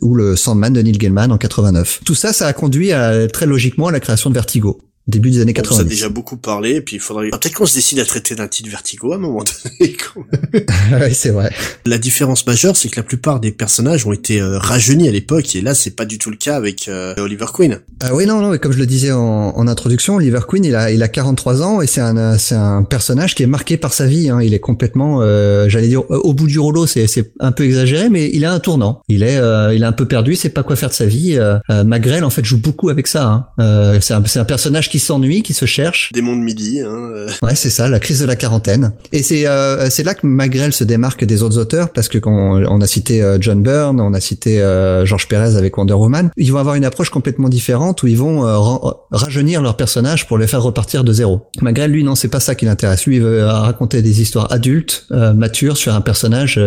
[0.00, 2.00] ou le Sandman de Neil Gaiman en 89.
[2.04, 4.80] Tout ça, ça a conduit à, très logiquement à la création de Vertigo
[5.10, 5.76] début des années 80.
[5.76, 8.34] On a déjà beaucoup parlé, et puis il faudrait peut-être qu'on se décide à traiter
[8.34, 9.96] d'un titre Vertigo à un moment donné.
[11.00, 11.52] oui, c'est vrai.
[11.86, 15.54] La différence majeure, c'est que la plupart des personnages ont été euh, rajeunis à l'époque,
[15.56, 17.80] et là, c'est pas du tout le cas avec euh, Oliver Queen.
[18.00, 20.90] Ah oui, non, non, comme je le disais en, en, introduction, Oliver Queen, il a,
[20.90, 24.06] il a 43 ans, et c'est un, c'est un personnage qui est marqué par sa
[24.06, 24.30] vie.
[24.30, 24.40] Hein.
[24.42, 28.08] Il est complètement, euh, j'allais dire, au bout du rouleau, c'est, c'est un peu exagéré,
[28.08, 29.02] mais il a un tournant.
[29.08, 29.36] Il est,
[29.74, 31.38] il est un peu perdu, il sait pas quoi faire de sa vie.
[31.68, 33.46] Magrel, en fait, joue beaucoup avec ça.
[33.58, 33.98] Hein.
[34.00, 36.10] c'est un, un personnage qui s'ennuie, qui se cherche.
[36.12, 36.80] Des mondes midi.
[36.80, 37.28] Hein, euh.
[37.42, 38.92] Ouais, c'est ça, la crise de la quarantaine.
[39.12, 42.32] Et c'est euh, c'est là que Magrel se démarque des autres auteurs parce que quand
[42.32, 46.30] on, a cité euh, John Byrne, on a cité euh, Georges Pérez avec Wonder Woman,
[46.36, 48.40] ils vont avoir une approche complètement différente où ils vont
[49.10, 51.48] rajeunir leurs personnages pour les faire repartir de zéro.
[51.60, 53.06] Magrel, lui, non, c'est pas ça qui l'intéresse.
[53.06, 56.60] Lui, il veut raconter des histoires adultes, matures sur un personnage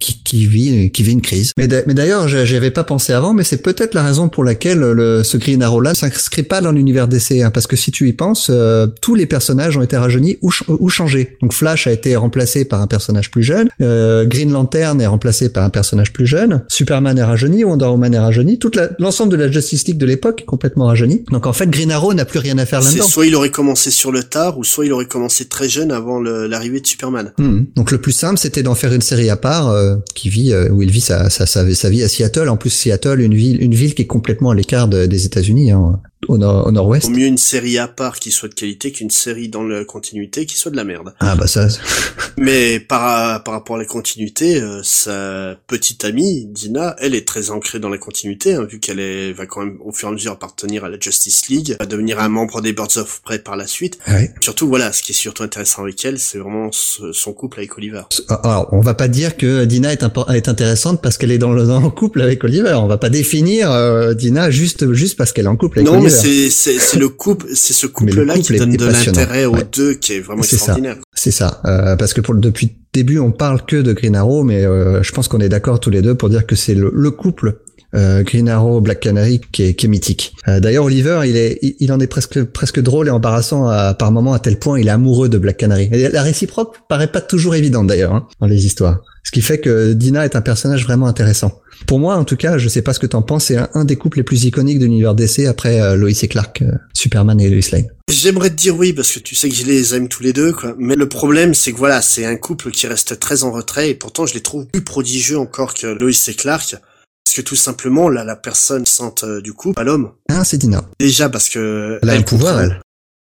[0.00, 1.52] qui, qui vit qui vit une crise.
[1.56, 5.22] Mais d'ailleurs, j'y avais pas pensé avant, mais c'est peut-être la raison pour laquelle le,
[5.22, 8.12] ce Green Arrow là s'inscrit pas dans l'univers DC, hein, parce que si tu y
[8.12, 11.36] penses, euh, tous les personnages ont été rajeunis ou, ou, changés.
[11.40, 15.48] Donc Flash a été remplacé par un personnage plus jeune, euh, Green Lantern est remplacé
[15.48, 19.36] par un personnage plus jeune, Superman est rajeuni, Wonder Woman est rajeuni, toute l'ensemble de
[19.36, 21.24] la Justice League de l'époque est complètement rajeuni.
[21.30, 23.06] Donc en fait, Green Arrow n'a plus rien à faire là-dedans.
[23.06, 26.20] Soit il aurait commencé sur le tard, ou soit il aurait commencé très jeune avant
[26.20, 27.32] l'arrivée de Superman.
[27.38, 27.62] Hmm.
[27.76, 30.82] Donc le plus simple, c'était d'en faire une série à part euh, qui vit où
[30.82, 32.48] il vit sa, sa, sa, vie à Seattle.
[32.48, 35.70] En plus, Seattle, une ville, une ville qui est complètement à l'écart des États-Unis.
[35.70, 37.06] Hein au, nord, au nord-ouest.
[37.06, 40.46] Au mieux une série à part qui soit de qualité qu'une série dans la continuité
[40.46, 41.14] qui soit de la merde.
[41.20, 41.68] Ah bah ça.
[42.36, 47.50] Mais par, par rapport à la continuité, euh, sa petite amie Dina, elle est très
[47.50, 50.14] ancrée dans la continuité, hein, vu qu'elle est va quand même au fur et à
[50.14, 53.56] mesure appartenir à la Justice League, va devenir un membre des Birds of Prey par
[53.56, 53.98] la suite.
[54.40, 58.02] Surtout voilà, ce qui est surtout intéressant avec elle, c'est vraiment son couple avec Oliver.
[58.28, 61.52] Ah, alors on va pas dire que Dina est, est intéressante parce qu'elle est dans
[61.52, 62.74] le, dans couple avec Oliver.
[62.74, 66.10] On va pas définir euh, Dina juste juste parce qu'elle est en couple avec Oliver
[66.14, 70.20] c'est c'est le couple, c'est ce couple-là qui donne de l'intérêt aux deux, qui est
[70.20, 70.96] vraiment extraordinaire.
[71.14, 74.44] C'est ça, euh, parce que pour depuis le début, on parle que de Green Arrow,
[74.44, 76.90] mais euh, je pense qu'on est d'accord tous les deux pour dire que c'est le,
[76.94, 77.58] le, couple
[77.94, 80.34] Green Arrow Black Canary qui est, qui est mythique.
[80.48, 84.12] Euh, d'ailleurs, Oliver, il est, il, en est presque presque drôle et embarrassant à, par
[84.12, 85.88] moment à tel point il est amoureux de Black Canary.
[85.92, 89.00] Et la réciproque paraît pas toujours évidente d'ailleurs hein, dans les histoires.
[89.24, 91.62] Ce qui fait que Dina est un personnage vraiment intéressant.
[91.86, 93.96] Pour moi, en tout cas, je sais pas ce que t'en penses, c'est un, des
[93.96, 97.48] couples les plus iconiques de l'univers DC après euh, Lois et Clark, euh, Superman et
[97.48, 97.86] Lois Lane.
[98.10, 100.52] J'aimerais te dire oui parce que tu sais que je les aime tous les deux,
[100.52, 100.74] quoi.
[100.78, 103.94] Mais le problème, c'est que voilà, c'est un couple qui reste très en retrait et
[103.94, 106.76] pourtant je les trouve plus prodigieux encore que Lois et Clark.
[107.24, 110.12] Parce que tout simplement, là, la personne sente euh, du couple, à l'homme.
[110.30, 110.84] Ah, c'est Dina.
[111.00, 112.80] Déjà parce que elle a un pouvoir, elle.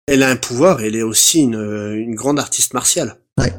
[0.07, 3.17] Elle a un pouvoir et elle est aussi une, une grande artiste martiale.
[3.37, 3.53] Ouais.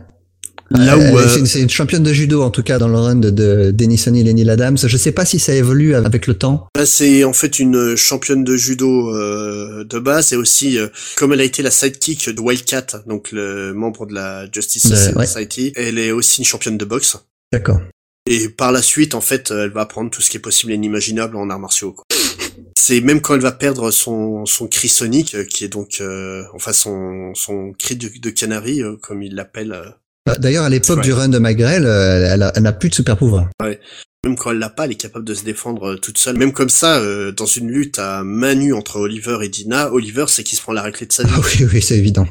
[0.70, 3.30] Là où euh, c'est une, championne de judo en tout cas dans le run de,
[3.30, 4.78] de Dennis O'Neill et Neil Adams.
[4.83, 6.66] Je sais pas si ça évolue avec le temps.
[6.85, 10.78] c'est en fait une championne de judo euh, de base et aussi
[11.16, 15.72] comme elle a été la sidekick de Wildcat, donc le membre de la Justice Society,
[15.76, 17.18] elle est aussi une championne de boxe.
[17.53, 17.80] D'accord.
[18.27, 20.77] Et par la suite, en fait, elle va apprendre tout ce qui est possible et
[20.77, 21.93] inimaginable en arts martiaux.
[21.93, 22.05] Quoi.
[22.79, 26.43] C'est même quand elle va perdre son son cri sonique, euh, qui est donc euh,
[26.53, 29.95] enfin son son cri de, de canari, euh, comme il l'appelle.
[30.27, 33.49] Bah, d'ailleurs, à l'époque du run de Magrel, elle, elle n'a plus de super pouvoir.
[33.62, 33.81] Ouais.
[34.25, 36.37] Même quand elle l'a pas, elle est capable de se défendre toute seule.
[36.39, 37.01] Même comme ça,
[37.33, 40.73] dans une lutte à main nue entre Oliver et Dina, Oliver c'est qui se prend
[40.73, 41.33] la raclée de sa vie.
[41.35, 42.29] Ah oui, oui, c'est évident.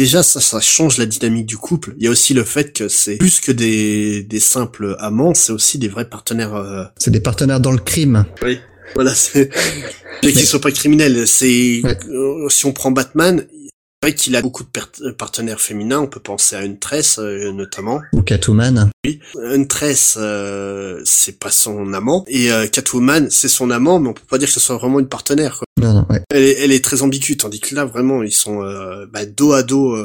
[0.00, 1.92] Déjà ça, ça change la dynamique du couple.
[1.98, 5.52] Il y a aussi le fait que c'est plus que des, des simples amants, c'est
[5.52, 6.54] aussi des vrais partenaires.
[6.54, 6.84] Euh...
[6.96, 8.24] C'est des partenaires dans le crime.
[8.42, 8.58] Oui,
[8.94, 9.50] voilà, c'est
[10.22, 11.28] bien qu'ils soient pas criminels.
[11.28, 13.46] C'est euh, si on prend Batman,
[14.02, 16.00] vrai qu'il a beaucoup de partenaires féminins.
[16.00, 18.00] On peut penser à une tresse euh, notamment.
[18.12, 18.90] Ou Catwoman.
[19.04, 24.08] Oui, une tresse, euh, c'est pas son amant et euh, Catwoman, c'est son amant, mais
[24.08, 25.58] on peut pas dire que ce soit vraiment une partenaire.
[25.58, 25.66] Quoi.
[25.80, 26.22] Non, non, ouais.
[26.30, 28.60] elle, est, elle est très ambiguë, tandis que là, vraiment, ils sont
[29.10, 29.96] bah, dos à dos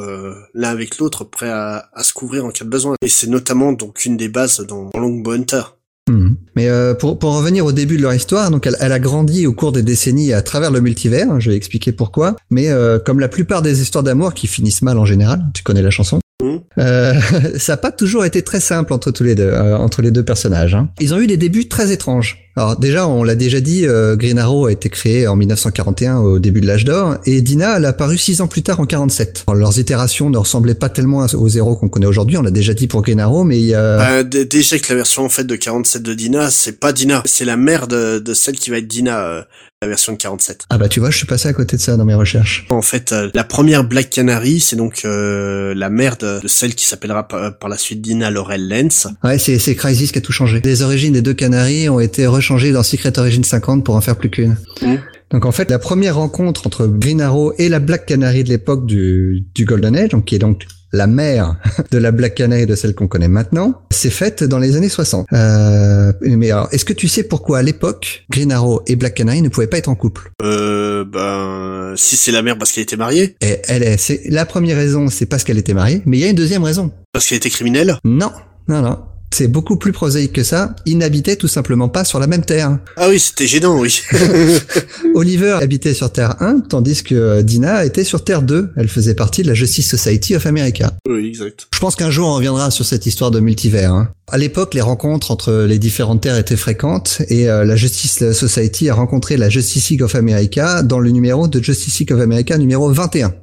[0.54, 2.94] l'un avec l'autre, prêts à, à, se couvrir en cas de besoin.
[3.02, 5.62] Et c'est notamment donc une des bases dans Longbow Hunter.
[6.08, 6.36] Mhm.
[6.54, 9.46] Mais euh, pour, pour revenir au début de leur histoire, donc elle, elle, a grandi
[9.46, 11.30] au cours des décennies à travers le multivers.
[11.30, 12.36] Hein, je vais expliquer pourquoi.
[12.50, 15.82] Mais euh, comme la plupart des histoires d'amour qui finissent mal en général, tu connais
[15.82, 16.20] la chanson.
[16.42, 16.60] Mhm.
[16.78, 17.14] Euh,
[17.56, 20.24] ça n'a pas toujours été très simple entre tous les deux, euh, entre les deux
[20.24, 20.74] personnages.
[20.74, 20.90] Hein.
[21.00, 22.45] Ils ont eu des débuts très étranges.
[22.58, 26.38] Alors déjà, on l'a déjà dit, euh, Green Arrow a été créé en 1941 au
[26.38, 29.44] début de l'âge d'or, et Dina elle a apparu six ans plus tard en 47.
[29.46, 32.72] Alors, leurs itérations ne ressemblaient pas tellement aux héros qu'on connaît aujourd'hui, on l'a déjà
[32.72, 34.20] dit pour Green Arrow, mais il y a...
[34.20, 37.44] Euh, déjà que la version en fait de 47 de Dina, c'est pas Dina, c'est
[37.44, 39.20] la mère de, de, celle qui va être Dina.
[39.20, 39.42] Euh,
[39.82, 40.64] la version de 47.
[40.70, 42.66] Ah bah tu vois, je suis passé à côté de ça dans mes recherches.
[42.70, 46.74] En fait, euh, la première Black Canary, c'est donc euh, la mère de, de, celle
[46.74, 49.08] qui s'appellera par, par, la suite Dina Laurel Lenz.
[49.22, 50.62] Ouais, c'est Crisis qui a tout changé.
[50.64, 54.16] Les origines des deux Canaries ont été rechangées dans Secret Origin 50 pour en faire
[54.16, 54.56] plus qu'une.
[54.80, 54.94] Mmh.
[55.32, 58.86] Donc en fait, la première rencontre entre Green Arrow et la Black Canary de l'époque
[58.86, 61.56] du, du Golden Age, donc qui est donc la mère
[61.90, 65.26] de la Black Canary de celle qu'on connaît maintenant, s'est faite dans les années 60.
[65.32, 69.42] Euh, mais alors, est-ce que tu sais pourquoi à l'époque, Green Arrow et Black Canary
[69.42, 70.30] ne pouvaient pas être en couple?
[70.44, 73.34] Euh, ben, si c'est la mère parce qu'elle était mariée.
[73.40, 76.24] Et elle est, c'est la première raison, c'est parce qu'elle était mariée, mais il y
[76.24, 76.92] a une deuxième raison.
[77.12, 77.98] Parce qu'elle était criminelle?
[78.04, 78.30] Non,
[78.68, 78.98] non, non.
[79.32, 80.74] C'est beaucoup plus prosaïque que ça.
[80.86, 82.78] Ils n'habitaient tout simplement pas sur la même terre.
[82.96, 84.00] Ah oui, c'était gênant, oui.
[85.14, 88.72] Oliver habitait sur Terre 1, tandis que Dina était sur Terre 2.
[88.76, 90.92] Elle faisait partie de la Justice Society of America.
[91.08, 91.68] Oui, exact.
[91.74, 93.92] Je pense qu'un jour on reviendra sur cette histoire de multivers.
[93.92, 94.08] Hein.
[94.28, 98.88] À l'époque, les rencontres entre les différentes terres étaient fréquentes et euh, la Justice Society
[98.88, 102.56] a rencontré la Justice League of America dans le numéro de Justice League of America
[102.58, 103.34] numéro 21.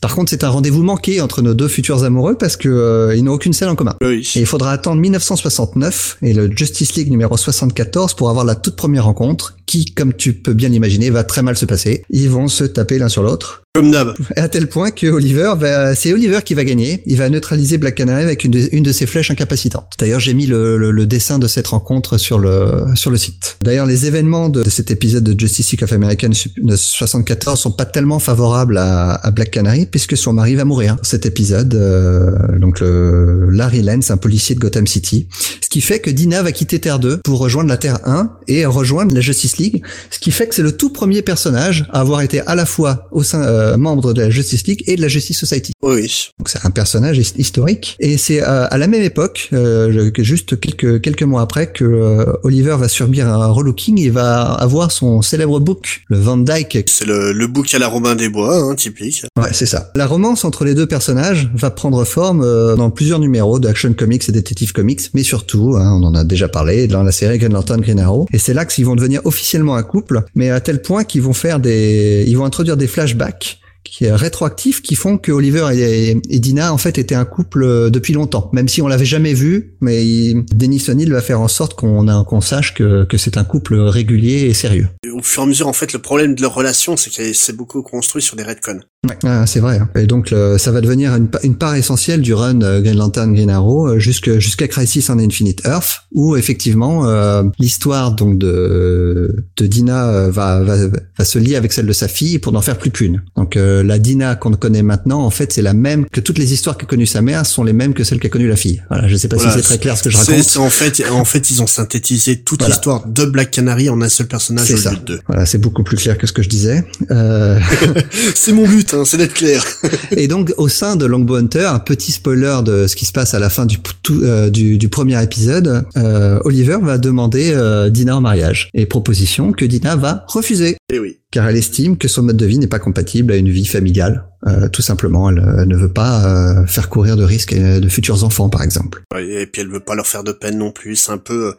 [0.00, 3.24] Par contre, c'est un rendez-vous manqué entre nos deux futurs amoureux parce que euh, ils
[3.24, 3.94] n'ont aucune scène en commun.
[4.02, 4.28] Oui.
[4.34, 8.76] Et il faudra attendre 1969 et le Justice League numéro 74 pour avoir la toute
[8.76, 12.04] première rencontre qui, comme tu peux bien l'imaginer, va très mal se passer.
[12.10, 13.62] Ils vont se taper l'un sur l'autre.
[13.76, 13.92] Comme.
[14.36, 15.52] À tel point que Oliver
[15.94, 17.02] c'est Oliver qui va gagner.
[17.06, 19.92] Il va neutraliser Black Canary avec une de, une de ses flèches incapacitantes.
[19.98, 23.56] D'ailleurs, j'ai mis le, le, le, dessin de cette rencontre sur le, sur le site.
[23.62, 26.26] D'ailleurs, les événements de, de, cet épisode de Justice League of America
[26.74, 30.96] 74 sont pas tellement favorables à, à Black Canary puisque son mari va mourir.
[31.02, 35.28] Cet épisode, euh, donc le Larry Lance, un policier de Gotham City.
[35.62, 38.64] Ce qui fait que Dina va quitter Terre 2 pour rejoindre la Terre 1 et
[38.66, 39.82] rejoindre la Justice League.
[40.10, 43.08] Ce qui fait que c'est le tout premier personnage à avoir été à la fois
[43.10, 45.72] au sein, euh, membre de la Justice League et de la Justice Society.
[45.82, 46.30] Oui.
[46.38, 47.96] Donc c'est un personnage historique.
[48.00, 52.32] Et c'est euh, à la même époque, euh, juste quelques quelques mois après, que euh,
[52.42, 53.98] Oliver va subir un relooking.
[53.98, 56.84] Il va avoir son célèbre book, le Van Dyke.
[56.86, 59.24] C'est le, le book à la Robin des Bois, hein, typique.
[59.38, 59.90] Ouais, c'est ça.
[59.94, 64.28] La romance entre les deux personnages va prendre forme euh, dans plusieurs numéros d'Action Comics
[64.28, 67.52] et Detective Comics, mais surtout, hein, on en a déjà parlé, dans la série Green
[67.52, 68.26] Lantern Green Arrow.
[68.32, 71.32] Et c'est là qu'ils vont devenir officiellement un couple, mais à tel point qu'ils vont
[71.32, 73.55] faire des, ils vont introduire des flashbacks
[74.02, 78.50] rétroactifs qui font que Oliver et, Dina en fait étaient un couple euh, depuis longtemps,
[78.52, 79.76] même si on l'avait jamais vu.
[79.80, 83.76] Mais il, Denis va faire en sorte qu'on qu'on sache que, que c'est un couple
[83.76, 84.88] régulier et sérieux.
[85.12, 87.56] Au fur et à mesure, en fait, le problème de leur relation, c'est que c'est
[87.56, 88.80] beaucoup construit sur des retcons.
[89.08, 89.78] Ouais, ah, c'est vrai.
[89.78, 89.88] Hein.
[89.96, 93.32] Et donc le, ça va devenir une, une, part essentielle du run euh, Green Lantern
[93.34, 99.66] Green Arrow euh, jusqu'à Crisis on Infinite Earth, où effectivement euh, l'histoire donc de de
[99.66, 100.76] Dina euh, va, va
[101.18, 103.22] va se lier avec celle de sa fille pour n'en faire plus qu'une.
[103.36, 106.52] Donc euh, la Dina qu'on connaît maintenant, en fait, c'est la même que toutes les
[106.52, 108.82] histoires qu'a connues sa mère sont les mêmes que celles qu'a connues la fille.
[108.90, 110.56] Voilà, je sais pas Voilà, si c'est très clair ce que je raconte.
[110.58, 112.74] En fait, en fait, ils ont synthétisé toute Voilà.
[112.74, 114.90] l'histoire de Black Canary en un seul personnage C'est au ça.
[114.92, 115.20] lieu de deux.
[115.26, 116.84] Voilà, c'est beaucoup plus clair que ce que je disais.
[117.10, 117.58] Euh,
[118.34, 118.94] c'est mon but.
[118.96, 119.64] Hein, c'est d'être clair.
[120.10, 123.34] et donc au sein de Longbow Hunter, un petit spoiler de ce qui se passe
[123.34, 123.78] à la fin du
[124.10, 129.52] euh, du, du, premier épisode, euh, Oliver va demander euh, Dina en mariage et proposition
[129.52, 130.70] que Dina va refuser.
[130.70, 131.18] Et eh oui.
[131.30, 134.28] Car elle estime que son mode de vie n'est pas compatible à une vie familiale.
[134.46, 138.62] Euh, tout simplement, elle, ne veut pas faire courir de risques de futurs enfants, par
[138.62, 139.02] exemple.
[139.18, 140.96] Et puis elle veut pas leur faire de peine non plus.
[140.96, 141.54] C'est un peu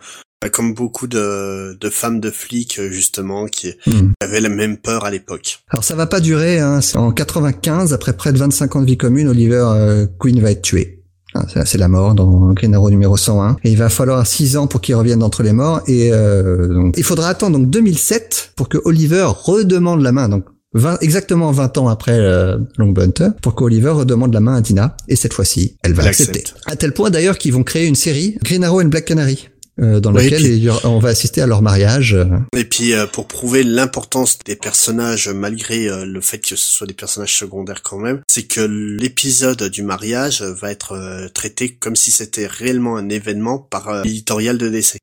[0.52, 4.12] comme beaucoup de, de, femmes de flics justement qui hmm.
[4.22, 5.60] avaient la même peur à l'époque.
[5.70, 6.60] Alors ça va pas durer.
[6.60, 6.80] Hein.
[6.96, 10.62] En 95, après près de 25 ans de vie commune, Oliver euh, Queen va être
[10.62, 11.04] tué.
[11.34, 13.58] Ah, c'est la mort dans Green Arrow numéro 101.
[13.64, 15.82] Et il va falloir 6 ans pour qu'il revienne d'entre les morts.
[15.88, 20.30] Et euh, donc, il faudra attendre donc 2007 pour que Oliver redemande la main.
[20.30, 24.62] Donc 20, exactement 20 ans après euh, Long Bunter, pour qu'Oliver redemande la main à
[24.62, 24.96] Dina.
[25.08, 26.44] Et cette fois-ci, elle va accepter.
[26.66, 29.50] À tel point d'ailleurs qu'ils vont créer une série Green Arrow and Black Canary
[29.80, 32.18] euh, dans lequel on va assister à leur mariage.
[32.56, 36.88] Et puis euh, pour prouver l'importance des personnages malgré euh, le fait que ce soit
[36.88, 42.12] des personnages secondaires quand même, c'est que l'épisode du mariage va être traité comme si
[42.12, 44.98] c'était réellement un événement par l'éditorial de DC.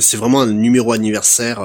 [0.00, 1.60] C'est vraiment un numéro anniversaire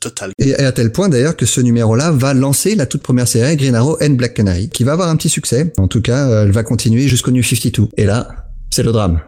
[0.00, 0.32] total.
[0.38, 3.74] Et à tel point d'ailleurs que ce numéro-là va lancer la toute première série Green
[3.74, 5.72] Arrow and Black Canary, qui va avoir un petit succès.
[5.76, 7.88] En tout cas, elle va continuer jusqu'au New 52.
[7.96, 8.43] Et là,
[8.74, 9.20] c'est le drame.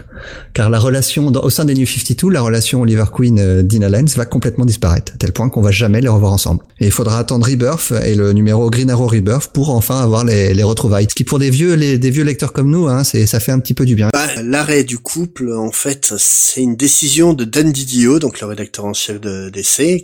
[0.52, 4.26] Car la relation, au sein des New 52, la relation Oliver Queen euh, Lenz va
[4.26, 6.62] complètement disparaître, à tel point qu'on va jamais les revoir ensemble.
[6.80, 10.52] Et il faudra attendre Rebirth et le numéro Green Arrow Rebirth pour enfin avoir les,
[10.52, 11.06] les retrouvailles.
[11.08, 13.58] Ce qui pour des vieux, des vieux lecteurs comme nous, hein, c'est, ça fait un
[13.58, 14.10] petit peu du bien.
[14.12, 18.84] Bah, l'arrêt du couple, en fait, c'est une décision de Dan Didio, donc le rédacteur
[18.84, 19.50] en chef de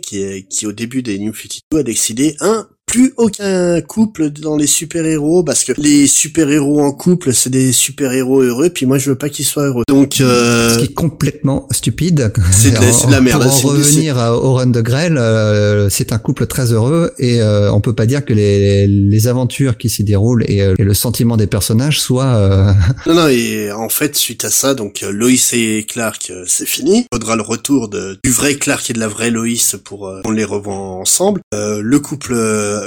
[0.01, 4.65] qui, qui au début des New 52 a décidé, un, plus aucun couple dans les
[4.65, 9.17] super-héros parce que les super-héros en couple c'est des super-héros heureux puis moi je veux
[9.17, 9.83] pas qu'ils soient heureux.
[9.89, 10.73] Donc euh...
[10.73, 12.31] ce qui est complètement stupide.
[12.51, 13.43] C'est de, la merde.
[13.43, 17.71] Pour en revenir au run de Grell, euh, c'est un couple très heureux et euh,
[17.73, 20.93] on peut pas dire que les, les aventures qui s'y déroulent et, euh, et, le
[20.93, 22.73] sentiment des personnages soient
[23.05, 27.05] Non non et en fait suite à ça donc Lois et Clark c'est fini.
[27.11, 30.31] Il faudra le retour de, du vrai Clark et de la vraie Lois pour on
[30.31, 31.41] les revoit ensemble.
[31.51, 32.33] le couple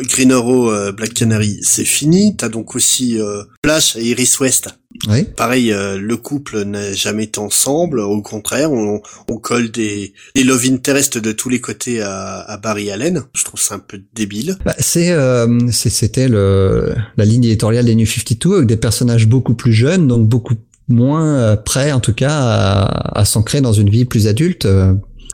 [0.02, 2.36] Green Arrow, euh, Black Canary, c'est fini.
[2.36, 4.68] T'as donc aussi euh, Flash et Iris West.
[5.08, 5.24] Oui.
[5.36, 8.00] Pareil, euh, le couple n'a jamais été ensemble.
[8.00, 9.00] Au contraire, on,
[9.40, 13.22] colle des, des love interest de tous les côtés à, Barry Allen.
[13.34, 14.56] Je trouve ça un peu débile.
[14.64, 15.14] Bah, c'est
[15.70, 20.28] c'était le la ligne éditoriale des New 52 avec des personnages beaucoup plus jeunes, donc
[20.28, 20.56] beaucoup
[20.88, 24.66] moins prêts en tout cas à, à s'ancrer dans une vie plus adulte.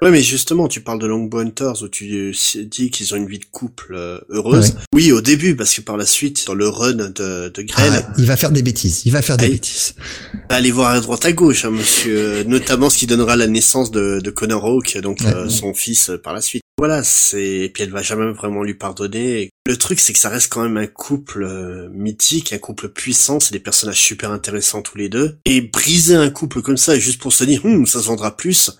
[0.03, 3.27] Ouais, mais justement, tu parles de Longbow Hunters où tu euh, dis qu'ils ont une
[3.27, 4.75] vie de couple euh, heureuse.
[4.95, 7.93] Oui, au début, parce que par la suite, dans le run de, de Grell...
[7.95, 9.95] Ah, il va faire des bêtises, il va faire des bêtises.
[10.51, 12.45] Allez voir à droite à gauche, hein, monsieur.
[12.45, 16.35] Notamment ce qui donnera la naissance de, de Connor Hawke, donc euh, son fils par
[16.35, 16.63] la suite.
[16.79, 19.49] Voilà, c'est et puis elle va jamais vraiment lui pardonner.
[19.67, 23.41] Le truc, c'est que ça reste quand même un couple mythique, un couple puissant.
[23.41, 25.39] C'est des personnages super intéressants tous les deux.
[25.47, 28.73] Et briser un couple comme ça, juste pour se dire, hum, ça se vendra plus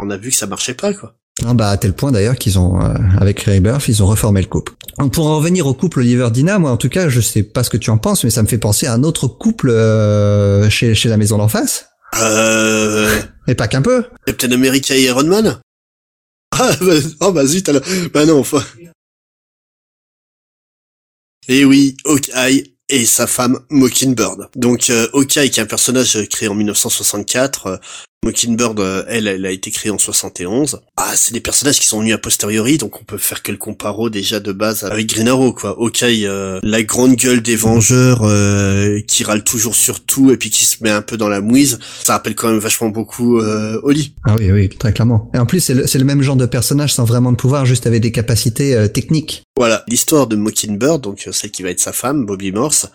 [0.00, 1.14] on a vu que ça marchait pas, quoi.
[1.46, 4.48] Ah bah à tel point d'ailleurs qu'ils ont euh, avec Rebirth ils ont reformé le
[4.48, 4.72] couple.
[5.12, 7.70] pour en revenir au couple Oliver Dina, moi en tout cas je sais pas ce
[7.70, 10.96] que tu en penses, mais ça me fait penser à un autre couple euh, chez
[10.96, 11.90] chez la maison d'en face.
[12.20, 13.22] Euh.
[13.46, 14.04] Et pas qu'un peu.
[14.26, 15.60] Captain America et Iron Man.
[16.58, 17.82] Ah bah, oh bah zut alors.
[18.12, 18.64] Bah non enfin.
[21.46, 24.48] Et eh oui, Hawkeye et sa femme Mockingbird.
[24.56, 27.80] Donc euh, Hawkeye qui est un personnage créé en 1964,
[28.24, 30.80] Mockingbird, euh, elle, elle a été créée en 71.
[30.96, 33.58] Ah, c'est des personnages qui sont venus a posteriori, donc on peut faire que le
[33.58, 35.78] comparo déjà de base avec Green Arrow, quoi.
[35.78, 40.50] Ok, euh, la grande gueule des Vengeurs euh, qui râle toujours sur tout et puis
[40.50, 43.80] qui se met un peu dans la mouise, ça rappelle quand même vachement beaucoup euh,
[43.84, 44.14] Oli.
[44.24, 45.30] Ah oui, oui, très clairement.
[45.32, 47.86] Et en plus, c'est le, le, même genre de personnage sans vraiment de pouvoir, juste
[47.86, 49.44] avec des capacités techniques.
[49.56, 52.88] Voilà, l'histoire de Mockingbird, donc celle qui va être sa femme, Bobby Morse,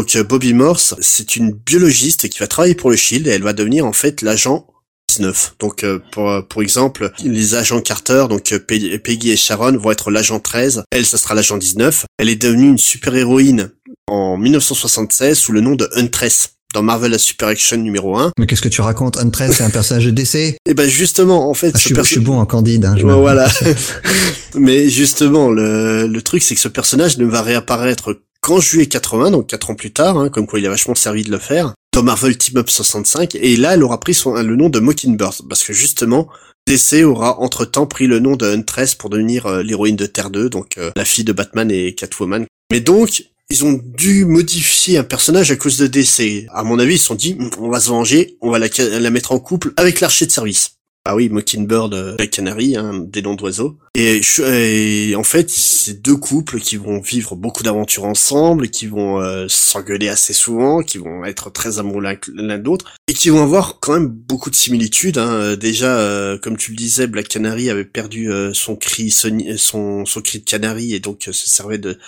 [0.00, 3.42] donc euh, Bobby Morse, c'est une biologiste qui va travailler pour le Shield et elle
[3.42, 4.66] va devenir en fait l'agent
[5.10, 5.56] 19.
[5.58, 10.10] Donc euh, pour, euh, pour exemple, les agents Carter, donc Peggy et Sharon vont être
[10.10, 12.06] l'agent 13, elle ça sera l'agent 19.
[12.16, 13.72] Elle est devenue une super-héroïne
[14.06, 18.32] en 1976 sous le nom de Huntress dans Marvel Super Action numéro 1.
[18.38, 21.54] Mais qu'est-ce que tu racontes Huntress, c'est un personnage de DC eh ben justement, en
[21.54, 21.72] fait...
[21.74, 22.86] Ah, je, suis, bon en candide.
[22.86, 23.50] Hein, voilà.
[24.54, 29.30] Mais justement, le, le truc, c'est que ce personnage ne va réapparaître qu'en juillet 80,
[29.30, 31.74] donc 4 ans plus tard, hein, comme quoi il a vachement servi de le faire,
[31.92, 35.62] dans Marvel Team Up 65, et là elle aura pris le nom de Mockingbird, parce
[35.64, 36.28] que justement,
[36.66, 40.48] DC aura entre-temps pris le nom de Huntress pour devenir euh, l'héroïne de Terre 2,
[40.48, 42.46] donc euh, la fille de Batman et Catwoman.
[42.70, 46.46] Mais donc, ils ont dû modifier un personnage à cause de DC.
[46.52, 49.10] À mon avis, ils se sont dit, on va se venger, on va la, la
[49.10, 50.76] mettre en couple avec l'archer de service.
[51.06, 53.78] Ah oui, Mockingbird, euh, la Canary, hein, des noms d'oiseaux.
[53.94, 59.46] Et, en fait, c'est deux couples qui vont vivre beaucoup d'aventures ensemble, qui vont euh,
[59.48, 62.02] s'engueuler assez souvent, qui vont être très amoureux
[62.34, 65.18] l'un de l'autre, et qui vont avoir quand même beaucoup de similitudes.
[65.18, 65.32] Hein.
[65.32, 70.04] Euh, Déjà, euh, comme tu le disais, Black Canary avait perdu euh, son cri, son,
[70.22, 71.98] cri de canari, et donc se servait de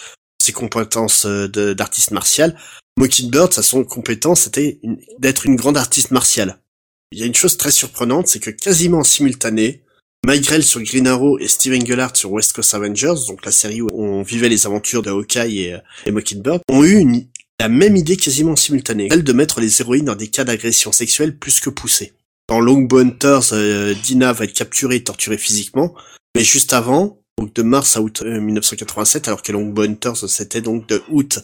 [0.40, 2.56] ses compétences d'artiste martial.
[2.98, 4.80] Mockingbird, sa compétence, c'était
[5.18, 6.58] d'être une grande artiste martiale.
[7.12, 9.82] Il y a une chose très surprenante, c'est que quasiment en simultané,
[10.24, 13.88] Mike sur Green Arrow et Steve Englehart sur West Coast Avengers, donc la série où
[13.92, 17.26] on vivait les aventures de Hawkeye et, euh, et Mockingbird, ont eu
[17.60, 20.90] la même idée quasiment en simultané, celle de mettre les héroïnes dans des cas d'agression
[20.90, 22.12] sexuelle plus que poussés.
[22.48, 25.94] Dans Longbow Hunters, euh, Dina va être capturée et torturée physiquement,
[26.34, 30.60] mais juste avant, donc de mars à août euh, 1987, alors que Longbow Hunters c'était
[30.60, 31.40] donc de août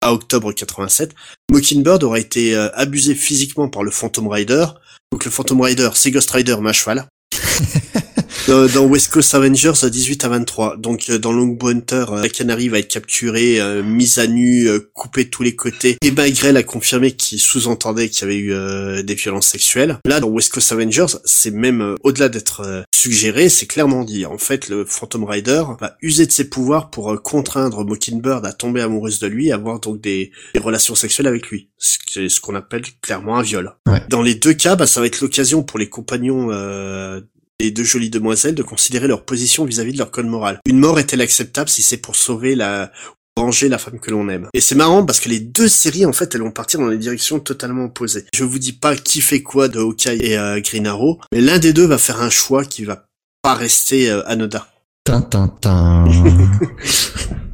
[0.00, 1.14] à octobre 87,
[1.50, 4.66] Mockingbird aura été euh, abusé physiquement par le Phantom Rider.
[5.12, 7.06] Donc le Phantom Rider, c'est Ghost Rider, mais cheval.
[8.48, 10.76] dans, dans West Coast Avengers, euh, 18 à 23.
[10.78, 14.66] Donc euh, dans Longbow Hunter, euh, la Canary va être capturée, euh, mise à nu,
[14.68, 15.96] euh, coupée de tous les côtés.
[16.02, 19.98] Et Magrel a confirmé qu'il sous-entendait qu'il y avait eu euh, des violences sexuelles.
[20.06, 24.24] Là, dans West Coast Avengers, c'est même euh, au-delà d'être euh, suggéré, c'est clairement dit.
[24.24, 28.52] En fait, le Phantom Rider va user de ses pouvoirs pour euh, contraindre Mockingbird à
[28.52, 31.68] tomber amoureuse de lui, à avoir donc des, des relations sexuelles avec lui.
[31.76, 33.74] C'est ce qu'on appelle clairement un viol.
[33.86, 34.02] Ouais.
[34.08, 37.20] Dans les deux cas, bah, ça va être l'occasion pour les compagnons euh,
[37.60, 40.60] des deux jolies demoiselles de considérer leur position vis-à-vis de leur code moral.
[40.66, 42.92] Une mort est-elle acceptable si c'est pour sauver la
[43.36, 44.46] ou venger la femme que l'on aime?
[44.54, 46.98] Et c'est marrant parce que les deux séries en fait elles vont partir dans des
[46.98, 48.26] directions totalement opposées.
[48.32, 51.58] Je vous dis pas qui fait quoi de Hawkeye et euh, Green Arrow, mais l'un
[51.58, 53.06] des deux va faire un choix qui va
[53.42, 54.64] pas rester euh, anodin.
[55.02, 56.04] Tin, tin, tin.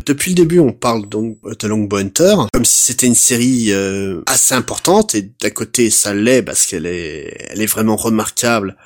[0.07, 4.21] Depuis le début, on parle donc de Longbow Hunter comme si c'était une série euh,
[4.27, 8.77] assez importante et d'à côté ça l'est parce qu'elle est, elle est vraiment remarquable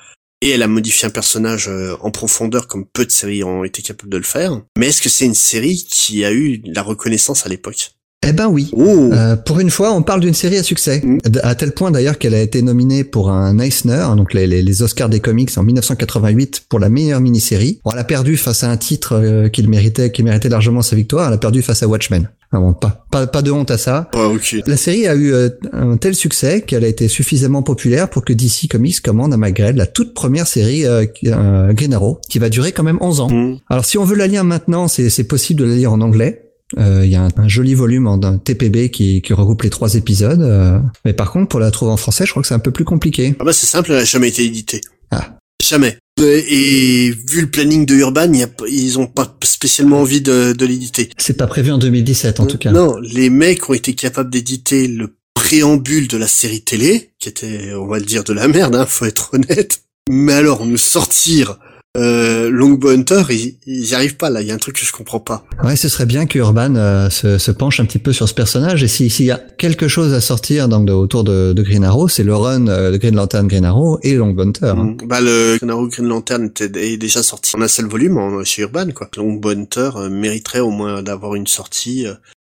[0.41, 3.81] et elle a modifié un personnage euh, en profondeur comme peu de séries ont été
[3.81, 4.61] capables de le faire.
[4.77, 7.91] Mais est-ce que c'est une série qui a eu la reconnaissance à l'époque?
[8.27, 8.69] Eh ben oui.
[8.73, 11.19] Oh, Euh, pour une fois, on parle d'une série à succès, Mm.
[11.41, 14.61] À tel point d'ailleurs qu'elle a été nominée pour un Eisner, hein, donc les, les-
[14.61, 17.79] les Oscars des comics en 1988 pour la meilleure mini-série.
[17.85, 20.97] Bon, elle a perdu face à un titre euh, qu'il méritait, qui méritait largement sa
[20.97, 21.27] victoire.
[21.29, 22.29] Elle a perdu face à Watchmen.
[22.51, 24.09] Ah bon, pas, pas, pas de honte à ça.
[24.15, 24.55] Ok.
[24.65, 28.33] La série a eu euh, un tel succès qu'elle a été suffisamment populaire pour que
[28.33, 32.39] DC Comics commande à Magred la toute première série euh, qui- euh, Green Arrow, qui
[32.39, 33.29] va durer quand même 11 ans.
[33.29, 33.57] Hmm.
[33.69, 36.45] Alors si on veut la lire maintenant, c'est possible de la lire en anglais.
[36.79, 39.93] Euh, Il y a un, un joli volume en TPB qui, qui regroupe les trois
[39.95, 40.41] épisodes.
[40.41, 42.71] euh, mais par contre, pour la trouver en français, je crois que c'est un peu
[42.71, 43.35] plus compliqué.
[43.39, 44.81] Ah bah c'est simple, elle a jamais été éditée.
[45.11, 45.35] Ah.
[45.61, 45.97] Jamais.
[46.19, 50.53] Euh, Et vu le planning de Urban, y a ils ont pas spécialement envie de,
[50.53, 51.09] de l'éditer.
[51.17, 52.71] C'est pas prévu en 2017 en tout cas.
[52.71, 57.73] Non, les mecs ont été capables d'éditer le préambule de la série télé, qui était,
[57.73, 59.81] on va le dire, de la merde, hein, faut être honnête.
[60.09, 61.57] Mais alors, nous sortir
[61.97, 64.41] euh, Longbow Hunter, ils, ils y arrivent pas là.
[64.41, 65.43] Il y a un truc que je comprends pas.
[65.63, 68.33] Ouais, ce serait bien que Urban euh, se, se penche un petit peu sur ce
[68.33, 68.83] personnage.
[68.83, 71.83] Et si- s'il y a quelque chose à sortir donc de- autour de, de Green
[71.83, 74.67] Arrow, c'est le run euh, de Green Lantern Green Arrow et Long Hunter.
[74.77, 74.83] hein.
[74.83, 74.97] Mm.
[75.07, 78.43] Bah le Green Arrow Green Lantern était est déjà sorti en un seul volume en,
[78.43, 79.09] chez Urban quoi.
[79.17, 82.05] Longbow Hunter euh, mériterait au moins d'avoir une sortie.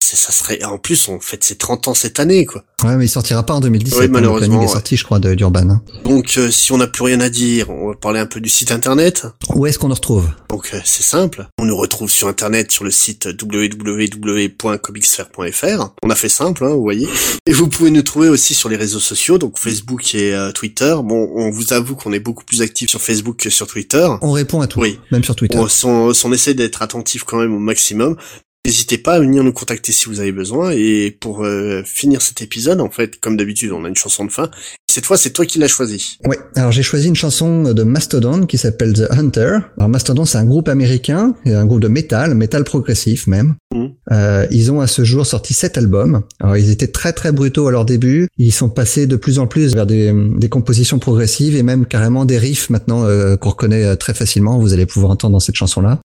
[0.03, 2.63] Ça serait en plus on fête ses 30 ans cette année quoi.
[2.83, 3.99] Ouais, mais il sortira pas en 2017.
[3.99, 4.73] Oui, hein, malheureusement, planning est ouais.
[4.73, 5.69] sorti, je crois, d'Urban.
[5.69, 5.81] hein.
[6.03, 8.49] Donc euh, si on n'a plus rien à dire, on va parler un peu du
[8.49, 9.27] site internet.
[9.53, 10.27] Où est-ce qu'on le retrouve?
[10.49, 15.89] Donc euh, c'est simple, on nous retrouve sur internet sur le site www.comicsphere.fr.
[16.03, 17.07] On a fait simple, hein, vous voyez.
[17.45, 20.95] Et vous pouvez nous trouver aussi sur les réseaux sociaux, donc Facebook et euh, Twitter.
[21.03, 24.07] Bon, on vous avoue qu'on est beaucoup plus actifs sur Facebook que sur Twitter.
[24.21, 24.99] On répond à tout, Oui.
[25.11, 25.57] même sur Twitter.
[25.59, 28.15] On, on, on essaie d'être attentif quand même au maximum.
[28.64, 30.72] N'hésitez pas à venir nous contacter si vous avez besoin.
[30.72, 34.32] Et pour euh, finir cet épisode, en fait, comme d'habitude, on a une chanson de
[34.32, 34.51] fin.
[34.88, 36.20] Cette fois, c'est toi qui l'as choisi.
[36.26, 39.59] Ouais, alors j'ai choisi une chanson de Mastodon qui s'appelle The Hunter.
[39.78, 43.55] Alors Mastodon, c'est un groupe américain, un groupe de métal, métal progressif même.
[43.74, 43.93] Mhm.
[44.12, 46.22] Euh, ils ont à ce jour sorti sept albums.
[46.39, 48.28] Alors ils étaient très très brutaux à leur début.
[48.38, 52.26] Ils sont passés de plus en plus vers des, des compositions progressives et même carrément
[52.26, 54.59] des riffs maintenant euh, qu'on reconnaît très facilement.
[54.59, 55.93] Vous allez pouvoir entendre dans cette chanson-là.
[55.93, 56.11] Euh,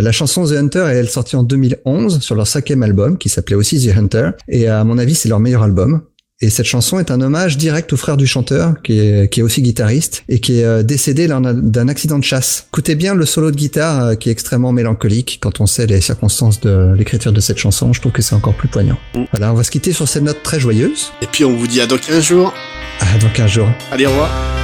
[0.00, 3.56] la chanson The Hunter, elle est sortie en 2011 sur leur cinquième album qui s'appelait
[3.56, 4.30] aussi The Hunter.
[4.48, 6.02] Et à mon avis, c'est leur meilleur album.
[6.42, 9.42] Et cette chanson est un hommage direct au frère du chanteur, qui est, qui est
[9.44, 12.66] aussi guitariste, et qui est euh, décédé d'un accident de chasse.
[12.72, 15.38] Écoutez bien le solo de guitare, euh, qui est extrêmement mélancolique.
[15.40, 18.54] Quand on sait les circonstances de l'écriture de cette chanson, je trouve que c'est encore
[18.54, 18.98] plus poignant.
[19.14, 19.22] Mm.
[19.30, 21.12] Voilà, on va se quitter sur cette note très joyeuse.
[21.22, 22.52] Et puis, on vous dit à dans 15 jours.
[22.98, 23.68] À dans 15 jours.
[23.92, 24.61] Allez, au revoir.